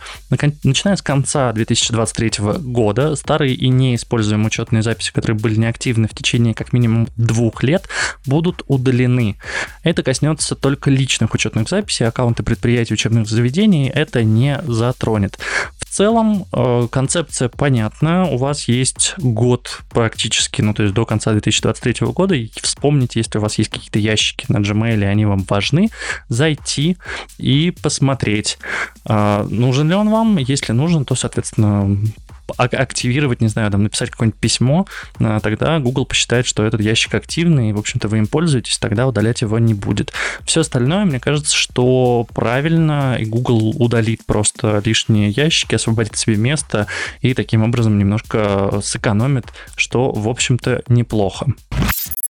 начиная 0.64 0.96
с 0.96 1.02
конца 1.02 1.52
2023 1.52 2.32
года 2.60 3.16
старые 3.16 3.54
и 3.54 3.70
неиспользуемые 3.70 4.48
учетные 4.48 4.84
записи, 4.84 5.12
которые 5.12 5.38
были 5.38 5.56
неактивны 5.56 6.08
в 6.08 6.14
течение 6.14 6.54
как 6.54 6.74
минимум 6.74 7.08
двух 7.18 7.64
лет, 7.64 7.88
будут 8.26 8.64
удалены. 8.68 9.38
Это 9.84 10.04
коснется 10.04 10.56
только 10.56 10.90
личных 10.90 11.34
учетных 11.34 11.70
записей, 11.70 12.08
аккаунты 12.08 12.44
предприятий 12.44 12.94
учебных 12.94 13.28
заведений 13.28 13.90
это 13.94 14.24
не 14.24 14.62
затронет. 14.66 15.40
В 15.90 15.92
целом 15.92 16.46
э, 16.54 16.88
концепция 16.92 17.50
понятна. 17.50 18.26
У 18.26 18.38
вас 18.38 18.68
есть 18.68 19.16
год 19.18 19.82
практически, 19.90 20.62
ну 20.62 20.76
то 20.76 20.84
есть 20.84 20.94
до 20.94 21.04
конца 21.04 21.32
2023 21.32 22.06
года, 22.08 22.36
и 22.36 22.52
вспомните, 22.62 23.20
если 23.20 23.40
у 23.40 23.42
вас 23.42 23.58
есть 23.58 23.72
какие-то 23.72 23.98
ящики 23.98 24.46
на 24.50 24.58
Gmail, 24.58 25.04
они 25.04 25.26
вам 25.26 25.44
важны, 25.50 25.90
зайти 26.28 26.98
и 27.40 27.72
посмотреть, 27.72 28.60
э, 29.06 29.48
нужен 29.50 29.90
ли 29.90 29.96
он 29.96 30.12
вам, 30.12 30.38
если 30.38 30.74
нужен, 30.74 31.06
то, 31.06 31.16
соответственно, 31.16 31.98
активировать, 32.58 33.42
не 33.42 33.48
знаю, 33.48 33.72
там 33.72 33.84
написать 33.84 34.10
какое-нибудь 34.10 34.40
письмо, 34.40 34.86
а, 35.20 35.40
тогда 35.40 35.80
Google 35.80 36.06
посчитает, 36.06 36.46
что 36.46 36.66
этот 36.66 36.82
ящик 36.82 37.14
активный, 37.16 37.70
и, 37.70 37.74
в 37.74 37.80
общем-то, 37.80 38.08
вы 38.08 38.20
им 38.20 38.28
пользуетесь, 38.28 38.78
тогда 38.78 39.08
удалять 39.08 39.42
его 39.42 39.60
не 39.60 39.74
будет. 39.74 40.14
Все 40.46 40.62
остальное, 40.62 41.06
мне 41.06 41.20
кажется, 41.20 41.56
что 41.56 42.28
правильно, 42.34 43.18
и 43.20 43.26
Google 43.26 43.74
удалит 43.78 44.26
просто 44.26 44.82
лишние 44.86 45.30
ящики, 45.30 45.76
освободит 45.76 46.18
себе 46.18 46.36
место, 46.38 46.88
и 47.22 47.34
таким 47.34 47.64
образом 47.64 47.98
немножко 47.98 48.80
сэкономит, 48.84 49.46
что, 49.76 50.12
в 50.12 50.28
общем-то, 50.28 50.84
неплохо. 50.88 51.48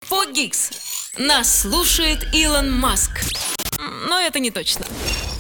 Фогикс. 0.03 0.71
Нас 1.19 1.63
слушает 1.63 2.29
Илон 2.33 2.73
Маск. 2.73 3.58
Но 3.79 4.19
это 4.19 4.41
не 4.41 4.51
точно. 4.51 4.85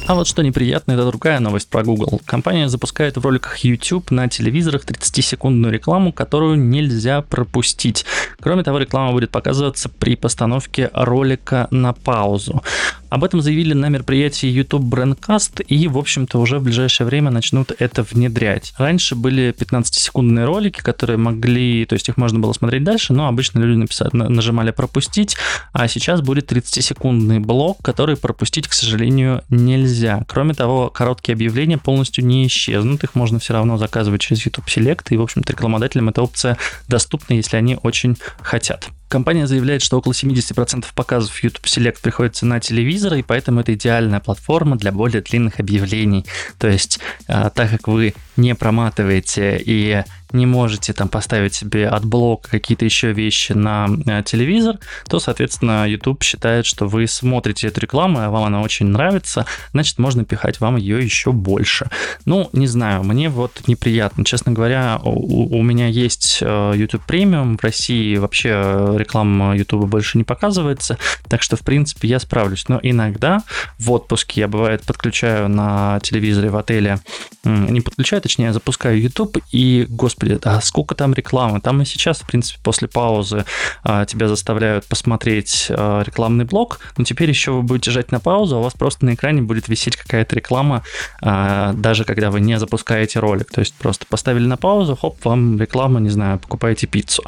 А 0.08 0.14
вот 0.14 0.26
что 0.26 0.42
неприятно, 0.42 0.92
это 0.92 1.04
другая 1.04 1.38
новость 1.38 1.68
про 1.68 1.82
Google. 1.82 2.18
Компания 2.24 2.70
запускает 2.70 3.18
в 3.18 3.20
роликах 3.20 3.58
YouTube 3.58 4.10
на 4.10 4.26
телевизорах 4.26 4.86
30-секундную 4.86 5.70
рекламу, 5.70 6.14
которую 6.14 6.56
нельзя 6.56 7.20
пропустить. 7.20 8.06
Кроме 8.40 8.62
того, 8.62 8.78
реклама 8.78 9.12
будет 9.12 9.30
показываться 9.30 9.90
при 9.90 10.16
постановке 10.16 10.90
ролика 10.94 11.68
на 11.70 11.92
паузу. 11.92 12.62
Об 13.10 13.24
этом 13.24 13.40
заявили 13.40 13.72
на 13.72 13.88
мероприятии 13.88 14.46
YouTube 14.46 14.82
Brandcast 14.82 15.64
и, 15.64 15.88
в 15.88 15.96
общем-то, 15.96 16.38
уже 16.38 16.58
в 16.58 16.62
ближайшее 16.62 17.06
время 17.06 17.30
начнут 17.30 17.72
это 17.78 18.02
внедрять. 18.02 18.74
Раньше 18.76 19.14
были 19.14 19.54
15-секундные 19.58 20.44
ролики, 20.44 20.80
которые 20.80 21.16
могли, 21.16 21.86
то 21.86 21.94
есть 21.94 22.08
их 22.08 22.18
можно 22.18 22.38
было 22.38 22.52
смотреть 22.52 22.84
дальше, 22.84 23.14
но 23.14 23.26
обычно 23.26 23.60
люди 23.60 23.78
написали, 23.78 24.10
нажимали 24.12 24.72
пропустить, 24.72 25.36
а 25.72 25.88
сейчас 25.88 26.20
будет 26.20 26.52
30-секундный 26.52 27.40
блок, 27.40 27.78
который 27.82 28.16
пропустить, 28.28 28.68
к 28.68 28.74
сожалению, 28.74 29.42
нельзя. 29.48 30.22
Кроме 30.28 30.52
того, 30.52 30.90
короткие 30.90 31.32
объявления 31.32 31.78
полностью 31.78 32.26
не 32.26 32.46
исчезнут, 32.46 33.02
их 33.02 33.14
можно 33.14 33.38
все 33.38 33.54
равно 33.54 33.78
заказывать 33.78 34.20
через 34.20 34.44
YouTube 34.44 34.66
Select, 34.66 35.06
и, 35.08 35.16
в 35.16 35.22
общем-то, 35.22 35.50
рекламодателям 35.50 36.10
эта 36.10 36.20
опция 36.20 36.58
доступна, 36.88 37.32
если 37.32 37.56
они 37.56 37.78
очень 37.82 38.18
хотят. 38.42 38.90
Компания 39.08 39.46
заявляет, 39.46 39.82
что 39.82 39.98
около 39.98 40.12
70% 40.12 40.84
показов 40.94 41.42
YouTube 41.42 41.64
Select 41.64 41.98
приходится 42.02 42.46
на 42.46 42.60
телевизоры, 42.60 43.20
и 43.20 43.22
поэтому 43.22 43.60
это 43.60 43.74
идеальная 43.74 44.20
платформа 44.20 44.76
для 44.76 44.92
более 44.92 45.22
длинных 45.22 45.60
объявлений. 45.60 46.26
То 46.58 46.68
есть, 46.68 47.00
а, 47.26 47.50
так 47.50 47.70
как 47.70 47.88
вы 47.88 48.14
не 48.36 48.54
проматываете 48.54 49.60
и 49.64 50.02
не 50.32 50.46
можете 50.46 50.92
там 50.92 51.08
поставить 51.08 51.54
себе 51.54 51.88
AdBlock, 51.88 52.48
какие-то 52.48 52.84
еще 52.84 53.12
вещи 53.12 53.52
на 53.52 53.88
э, 54.06 54.22
телевизор, 54.24 54.78
то, 55.08 55.18
соответственно, 55.18 55.88
YouTube 55.88 56.22
считает, 56.22 56.66
что 56.66 56.86
вы 56.86 57.06
смотрите 57.06 57.68
эту 57.68 57.80
рекламу, 57.80 58.20
а 58.20 58.30
вам 58.30 58.44
она 58.44 58.60
очень 58.60 58.86
нравится, 58.86 59.46
значит, 59.72 59.98
можно 59.98 60.24
пихать 60.24 60.60
вам 60.60 60.76
ее 60.76 61.02
еще 61.02 61.32
больше. 61.32 61.88
Ну, 62.24 62.50
не 62.52 62.66
знаю, 62.66 63.04
мне 63.04 63.28
вот 63.28 63.62
неприятно. 63.66 64.24
Честно 64.24 64.52
говоря, 64.52 65.00
у, 65.02 65.58
у 65.58 65.62
меня 65.62 65.86
есть 65.86 66.38
э, 66.42 66.72
YouTube 66.76 67.04
премиум, 67.06 67.56
в 67.56 67.62
России 67.62 68.16
вообще 68.16 68.50
э, 68.52 68.97
реклама 68.98 69.56
YouTube 69.56 69.86
больше 69.86 70.18
не 70.18 70.24
показывается, 70.24 70.98
так 71.28 71.42
что, 71.42 71.56
в 71.56 71.60
принципе, 71.60 72.08
я 72.08 72.18
справлюсь. 72.18 72.68
Но 72.68 72.80
иногда 72.82 73.42
в 73.78 73.90
отпуске 73.92 74.42
я, 74.42 74.48
бывает, 74.48 74.82
подключаю 74.82 75.48
на 75.48 76.00
телевизоре 76.00 76.50
в 76.50 76.56
отеле, 76.56 76.98
не 77.44 77.80
подключаю, 77.80 78.20
точнее, 78.22 78.46
я 78.46 78.52
запускаю 78.52 79.00
YouTube, 79.00 79.38
и, 79.52 79.86
господи, 79.88 80.38
а 80.44 80.60
сколько 80.60 80.94
там 80.94 81.14
рекламы? 81.14 81.60
Там 81.60 81.82
и 81.82 81.84
сейчас, 81.84 82.18
в 82.20 82.26
принципе, 82.26 82.58
после 82.62 82.88
паузы 82.88 83.44
а, 83.82 84.04
тебя 84.04 84.28
заставляют 84.28 84.86
посмотреть 84.86 85.66
а, 85.70 86.02
рекламный 86.02 86.44
блок, 86.44 86.80
но 86.96 87.04
теперь 87.04 87.28
еще 87.28 87.52
вы 87.52 87.62
будете 87.62 87.90
жать 87.90 88.12
на 88.12 88.20
паузу, 88.20 88.56
а 88.56 88.58
у 88.60 88.62
вас 88.62 88.74
просто 88.74 89.04
на 89.04 89.14
экране 89.14 89.42
будет 89.42 89.68
висеть 89.68 89.96
какая-то 89.96 90.36
реклама, 90.36 90.82
а, 91.22 91.72
даже 91.74 92.04
когда 92.04 92.30
вы 92.30 92.40
не 92.40 92.58
запускаете 92.58 93.20
ролик. 93.20 93.50
То 93.50 93.60
есть 93.60 93.74
просто 93.74 94.06
поставили 94.06 94.46
на 94.46 94.56
паузу, 94.56 94.96
хоп, 94.96 95.24
вам 95.24 95.58
реклама, 95.60 96.00
не 96.00 96.10
знаю, 96.10 96.38
покупаете 96.38 96.86
пиццу 96.86 97.22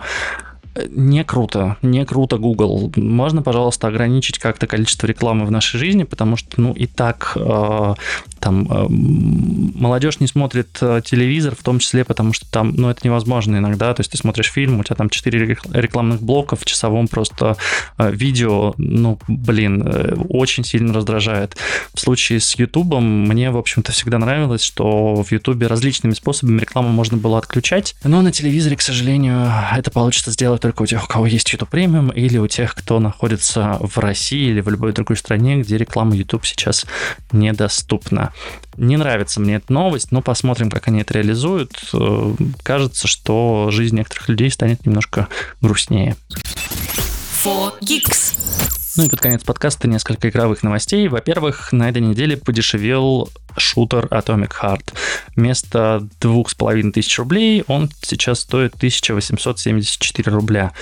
не 0.89 1.25
круто, 1.25 1.77
не 1.83 2.05
круто 2.05 2.39
Google. 2.39 2.93
Можно, 2.97 3.43
пожалуйста, 3.43 3.89
ограничить 3.89 4.39
как-то 4.39 4.67
количество 4.67 5.07
рекламы 5.07 5.45
в 5.45 5.51
нашей 5.51 5.79
жизни, 5.79 6.05
потому 6.05 6.37
что, 6.37 6.61
ну, 6.61 6.73
и 6.73 6.87
так 6.87 7.33
э, 7.37 7.95
там 8.39 8.69
э, 8.71 8.87
молодежь 8.89 10.21
не 10.21 10.29
смотрит 10.29 10.79
э, 10.81 11.03
телевизор, 11.05 11.57
в 11.57 11.63
том 11.63 11.81
числе 11.81 12.05
потому, 12.05 12.33
что 12.33 12.49
там, 12.51 12.75
ну, 12.77 12.89
это 12.89 13.01
невозможно 13.05 13.57
иногда, 13.57 13.93
то 13.95 14.01
есть 14.01 14.13
ты 14.13 14.17
смотришь 14.17 14.51
фильм, 14.51 14.79
у 14.79 14.85
тебя 14.85 14.97
там 14.97 15.11
4 15.11 15.59
рекламных 15.73 16.23
блока 16.23 16.55
в 16.55 16.65
часовом 16.65 17.09
просто 17.09 17.57
э, 17.99 18.11
видео, 18.13 18.75
ну, 18.79 19.19
блин, 19.27 19.83
э, 19.85 20.15
очень 20.29 20.65
сильно 20.65 20.95
раздражает. 20.95 21.57
В 21.95 22.01
случае 22.01 22.41
с 22.41 22.55
YouTube 22.55 22.95
мне, 23.01 23.51
в 23.51 23.57
общем-то, 23.57 23.91
всегда 23.91 24.19
нравилось, 24.19 24.63
что 24.63 25.23
в 25.23 25.33
YouTube 25.33 25.63
различными 25.65 26.15
способами 26.15 26.61
рекламу 26.61 26.91
можно 26.91 27.17
было 27.17 27.39
отключать, 27.39 27.97
но 28.05 28.23
на 28.23 28.31
телевизоре, 28.31 28.77
к 28.77 28.83
сожалению, 28.83 29.53
это 29.77 29.91
получится 29.91 30.31
сделать 30.31 30.60
только 30.61 30.83
у 30.83 30.87
тех, 30.87 31.05
у 31.05 31.07
кого 31.07 31.27
есть 31.27 31.51
YouTube 31.53 31.69
премиум, 31.69 32.11
или 32.11 32.39
у 32.39 32.47
тех, 32.47 32.75
кто 32.75 33.01
находится 33.01 33.79
в 33.81 33.99
России 33.99 34.51
или 34.51 34.61
в 34.61 34.69
любой 34.69 34.93
другой 34.93 35.17
стране, 35.17 35.61
где 35.61 35.77
реклама 35.77 36.15
YouTube 36.15 36.47
сейчас 36.47 36.87
недоступна. 37.33 38.33
Не 38.77 38.97
нравится 38.97 39.41
мне 39.41 39.57
эта 39.57 39.73
новость, 39.73 40.13
но 40.13 40.23
посмотрим, 40.23 40.71
как 40.71 40.89
они 40.89 41.01
это 41.01 41.15
реализуют. 41.15 41.73
Э, 41.93 42.35
кажется, 42.63 43.09
что 43.09 43.71
жизнь 43.71 43.97
некоторых 43.97 44.29
людей 44.29 44.51
станет 44.51 44.87
немножко 44.87 45.29
грустнее. 45.61 46.17
Ну 48.97 49.05
и 49.05 49.09
под 49.09 49.21
конец 49.21 49.45
подкаста 49.45 49.89
несколько 49.89 50.29
игровых 50.29 50.63
новостей. 50.63 51.09
Во-первых, 51.09 51.73
на 51.73 51.89
этой 51.89 52.03
неделе 52.03 52.37
подешевел 52.37 53.31
шутер 53.57 54.07
Atomic 54.07 54.53
Heart. 54.63 54.93
Вместо 55.37 56.07
2500 56.21 57.19
рублей 57.19 57.65
он 57.67 57.91
сейчас 58.03 58.41
стоит 58.41 58.75
1874 58.75 60.33
рубля. 60.33 60.73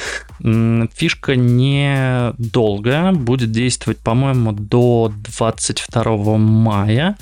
Фишка 0.40 1.36
недолго, 1.36 3.12
будет 3.12 3.50
действовать, 3.50 3.98
по-моему, 3.98 4.52
до 4.52 5.12
22 5.24 6.36
мая 6.38 7.16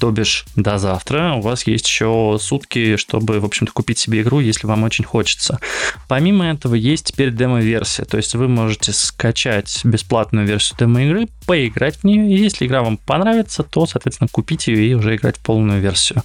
то 0.00 0.10
бишь 0.10 0.46
до 0.56 0.78
завтра. 0.78 1.34
У 1.34 1.42
вас 1.42 1.66
есть 1.66 1.86
еще 1.86 2.38
сутки, 2.40 2.96
чтобы, 2.96 3.38
в 3.38 3.44
общем-то, 3.44 3.72
купить 3.72 3.98
себе 3.98 4.22
игру, 4.22 4.40
если 4.40 4.66
вам 4.66 4.82
очень 4.82 5.04
хочется. 5.04 5.60
Помимо 6.08 6.46
этого, 6.46 6.74
есть 6.74 7.12
теперь 7.12 7.30
демо-версия, 7.30 8.04
то 8.04 8.16
есть 8.16 8.34
вы 8.34 8.48
можете 8.48 8.92
скачать 8.92 9.80
бесплатную 9.84 10.46
версию 10.46 10.78
демо-игры, 10.78 11.28
поиграть 11.46 11.98
в 11.98 12.04
нее, 12.04 12.34
и 12.34 12.42
если 12.42 12.66
игра 12.66 12.82
вам 12.82 12.96
понравится, 12.96 13.62
то, 13.62 13.86
соответственно, 13.86 14.28
купите 14.32 14.72
ее 14.72 14.89
и 14.89 14.89
уже 14.94 15.16
играть 15.16 15.36
в 15.36 15.40
полную 15.40 15.80
версию. 15.80 16.22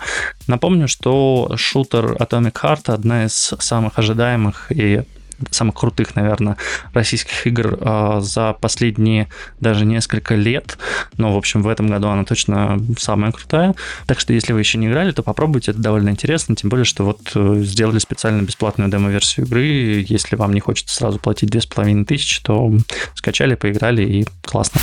Напомню, 0.48 0.88
что 0.88 1.54
шутер 1.56 2.14
Atomic 2.14 2.54
Heart 2.54 2.94
одна 2.94 3.26
из 3.26 3.54
самых 3.60 3.98
ожидаемых 4.00 4.72
и 4.72 5.04
самых 5.52 5.76
крутых, 5.76 6.16
наверное, 6.16 6.58
российских 6.94 7.46
игр 7.48 7.78
э, 7.80 8.20
за 8.22 8.54
последние 8.54 9.28
даже 9.60 9.86
несколько 9.86 10.36
лет. 10.36 10.78
Но, 11.18 11.34
в 11.34 11.38
общем, 11.38 11.62
в 11.62 11.68
этом 11.68 11.88
году 11.88 12.08
она 12.08 12.24
точно 12.24 12.80
самая 12.98 13.32
крутая. 13.32 13.76
Так 14.08 14.20
что, 14.20 14.34
если 14.34 14.54
вы 14.54 14.60
еще 14.60 14.78
не 14.78 14.88
играли, 14.88 15.12
то 15.12 15.24
попробуйте, 15.24 15.72
это 15.72 15.82
довольно 15.82 16.10
интересно, 16.10 16.56
тем 16.56 16.70
более, 16.70 16.86
что 16.86 17.04
вот 17.04 17.32
э, 17.36 17.62
сделали 17.64 18.00
специально 18.00 18.42
бесплатную 18.42 18.90
демо-версию 18.90 19.46
игры. 19.46 20.06
Если 20.08 20.36
вам 20.36 20.54
не 20.54 20.60
хочется 20.60 20.96
сразу 20.96 21.20
платить 21.20 21.50
2500, 21.50 22.44
то 22.44 22.74
скачали, 23.16 23.56
поиграли 23.56 24.04
и 24.04 24.26
классно. 24.42 24.80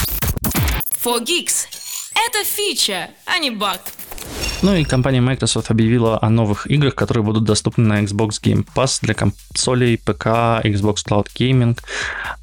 4Geeks. 1.02 1.91
Это 2.14 2.44
фича, 2.44 3.11
а 3.27 3.38
не 3.38 3.51
баг. 3.51 3.81
Ну 4.62 4.77
и 4.77 4.85
компания 4.85 5.20
Microsoft 5.20 5.72
объявила 5.72 6.22
о 6.22 6.31
новых 6.31 6.70
играх, 6.70 6.94
которые 6.94 7.25
будут 7.25 7.42
доступны 7.42 7.85
на 7.85 8.03
Xbox 8.05 8.40
Game 8.40 8.64
Pass 8.77 9.01
для 9.03 9.12
консолей, 9.12 9.98
ПК, 9.98 10.27
Xbox 10.64 10.98
Cloud 11.05 11.27
Gaming. 11.35 11.77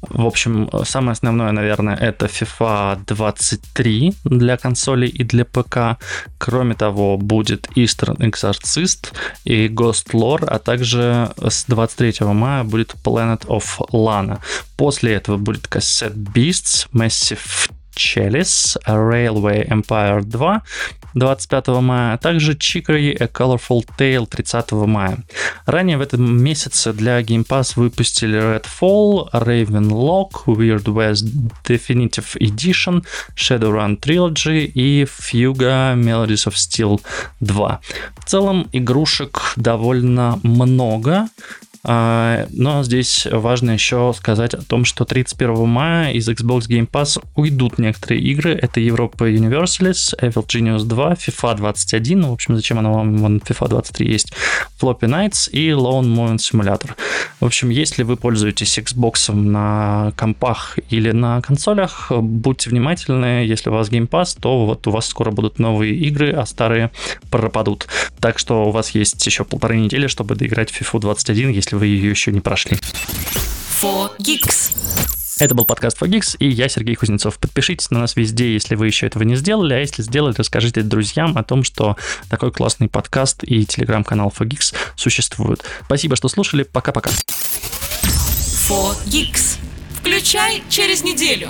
В 0.02 0.26
общем, 0.26 0.68
самое 0.84 1.12
основное, 1.12 1.50
наверное, 1.52 1.96
это 1.96 2.26
FIFA 2.26 3.00
23 3.06 4.14
для 4.24 4.58
консолей 4.58 5.08
и 5.08 5.24
для 5.24 5.46
ПК. 5.46 5.98
Кроме 6.36 6.74
того, 6.74 7.16
будет 7.16 7.68
Eastern 7.74 8.18
Exorcist 8.18 9.14
и 9.44 9.68
Ghost 9.68 10.12
Lore, 10.12 10.44
а 10.44 10.58
также 10.58 11.32
с 11.42 11.64
23 11.68 12.26
мая 12.26 12.64
будет 12.64 12.96
Planet 13.02 13.46
of 13.46 13.64
Lana. 13.92 14.40
После 14.76 15.14
этого 15.14 15.38
будет 15.38 15.68
Cassette 15.68 16.14
Beasts, 16.14 16.86
Massive 16.92 17.70
Chalice, 17.94 18.76
Railway 18.86 19.68
Empire 19.68 20.22
2 20.22 20.62
25 21.14 21.68
мая, 21.80 22.14
а 22.14 22.18
также 22.18 22.52
Chicory 22.52 23.16
A 23.20 23.26
Colorful 23.26 23.84
Tale 23.98 24.26
30 24.26 24.72
мая. 24.72 25.18
Ранее 25.66 25.98
в 25.98 26.00
этом 26.00 26.42
месяце 26.42 26.92
для 26.92 27.20
Game 27.20 27.46
Pass 27.46 27.72
выпустили 27.76 28.38
Redfall, 28.38 29.30
Ravenlock, 29.32 30.44
Weird 30.46 30.84
West 30.84 31.26
Definitive 31.64 32.36
Edition, 32.38 33.04
Shadowrun 33.34 33.98
Trilogy 33.98 34.66
и 34.66 35.04
Fuga 35.04 35.94
Melodies 35.96 36.46
of 36.46 36.54
Steel 36.54 37.00
2. 37.40 37.80
В 38.18 38.24
целом 38.24 38.68
игрушек 38.72 39.54
довольно 39.56 40.38
много, 40.42 41.28
а, 41.82 42.46
но 42.50 42.82
здесь 42.82 43.26
важно 43.30 43.70
еще 43.70 44.12
сказать 44.16 44.52
о 44.52 44.62
том, 44.62 44.84
что 44.84 45.04
31 45.04 45.66
мая 45.66 46.12
из 46.12 46.28
Xbox 46.28 46.68
Game 46.68 46.88
Pass 46.88 47.22
уйдут 47.34 47.78
некоторые 47.80 48.20
игры. 48.20 48.52
Это 48.54 48.80
Европа 48.80 49.30
Universalis, 49.30 50.14
Evil 50.20 50.46
Genius 50.46 50.84
2, 50.84 51.14
FIFA 51.14 51.56
21, 51.56 52.20
ну, 52.20 52.30
в 52.30 52.32
общем, 52.34 52.56
зачем 52.56 52.78
она 52.78 52.90
вам, 52.90 53.16
вон, 53.18 53.38
FIFA 53.38 53.68
23 53.68 54.10
есть, 54.10 54.32
Floppy 54.80 55.08
Nights 55.08 55.50
и 55.50 55.70
Lone 55.70 56.14
Movement 56.14 56.38
Simulator. 56.38 56.90
В 57.40 57.44
общем, 57.44 57.70
если 57.70 58.02
вы 58.02 58.16
пользуетесь 58.16 58.78
Xbox 58.78 59.32
на 59.32 60.12
компах 60.16 60.78
или 60.90 61.12
на 61.12 61.40
консолях, 61.40 62.10
будьте 62.10 62.70
внимательны, 62.70 63.44
если 63.46 63.70
у 63.70 63.72
вас 63.72 63.88
Game 63.88 64.08
Pass, 64.08 64.36
то 64.40 64.66
вот 64.66 64.86
у 64.86 64.90
вас 64.90 65.06
скоро 65.06 65.30
будут 65.30 65.58
новые 65.58 65.94
игры, 65.94 66.32
а 66.32 66.46
старые 66.46 66.90
пропадут. 67.30 67.86
Так 68.20 68.38
что 68.38 68.64
у 68.66 68.70
вас 68.70 68.90
есть 68.90 69.24
еще 69.26 69.44
полторы 69.44 69.78
недели, 69.78 70.06
чтобы 70.06 70.34
доиграть 70.34 70.70
FIFA 70.70 71.00
21, 71.00 71.50
если 71.50 71.76
вы 71.76 71.86
ее 71.86 72.10
еще 72.10 72.32
не 72.32 72.40
прошли. 72.40 72.78
4Geeks. 73.80 75.19
Это 75.40 75.54
был 75.54 75.64
подкаст 75.64 75.96
4Geeks, 76.02 76.36
и 76.38 76.50
я 76.50 76.68
Сергей 76.68 76.96
Кузнецов. 76.96 77.38
Подпишитесь 77.38 77.90
на 77.90 77.98
нас 77.98 78.14
везде, 78.14 78.52
если 78.52 78.74
вы 78.74 78.88
еще 78.88 79.06
этого 79.06 79.22
не 79.22 79.36
сделали, 79.36 79.72
а 79.72 79.78
если 79.78 80.02
сделали, 80.02 80.34
расскажите 80.36 80.82
друзьям 80.82 81.38
о 81.38 81.42
том, 81.42 81.64
что 81.64 81.96
такой 82.28 82.52
классный 82.52 82.88
подкаст 82.88 83.42
и 83.44 83.64
телеграм-канал 83.64 84.34
4Geeks 84.38 84.74
существуют. 84.96 85.64
Спасибо, 85.86 86.14
что 86.14 86.28
слушали. 86.28 86.62
Пока-пока. 86.62 87.08
4Geeks. 88.02 89.56
Включай 89.98 90.62
через 90.68 91.02
неделю. 91.04 91.48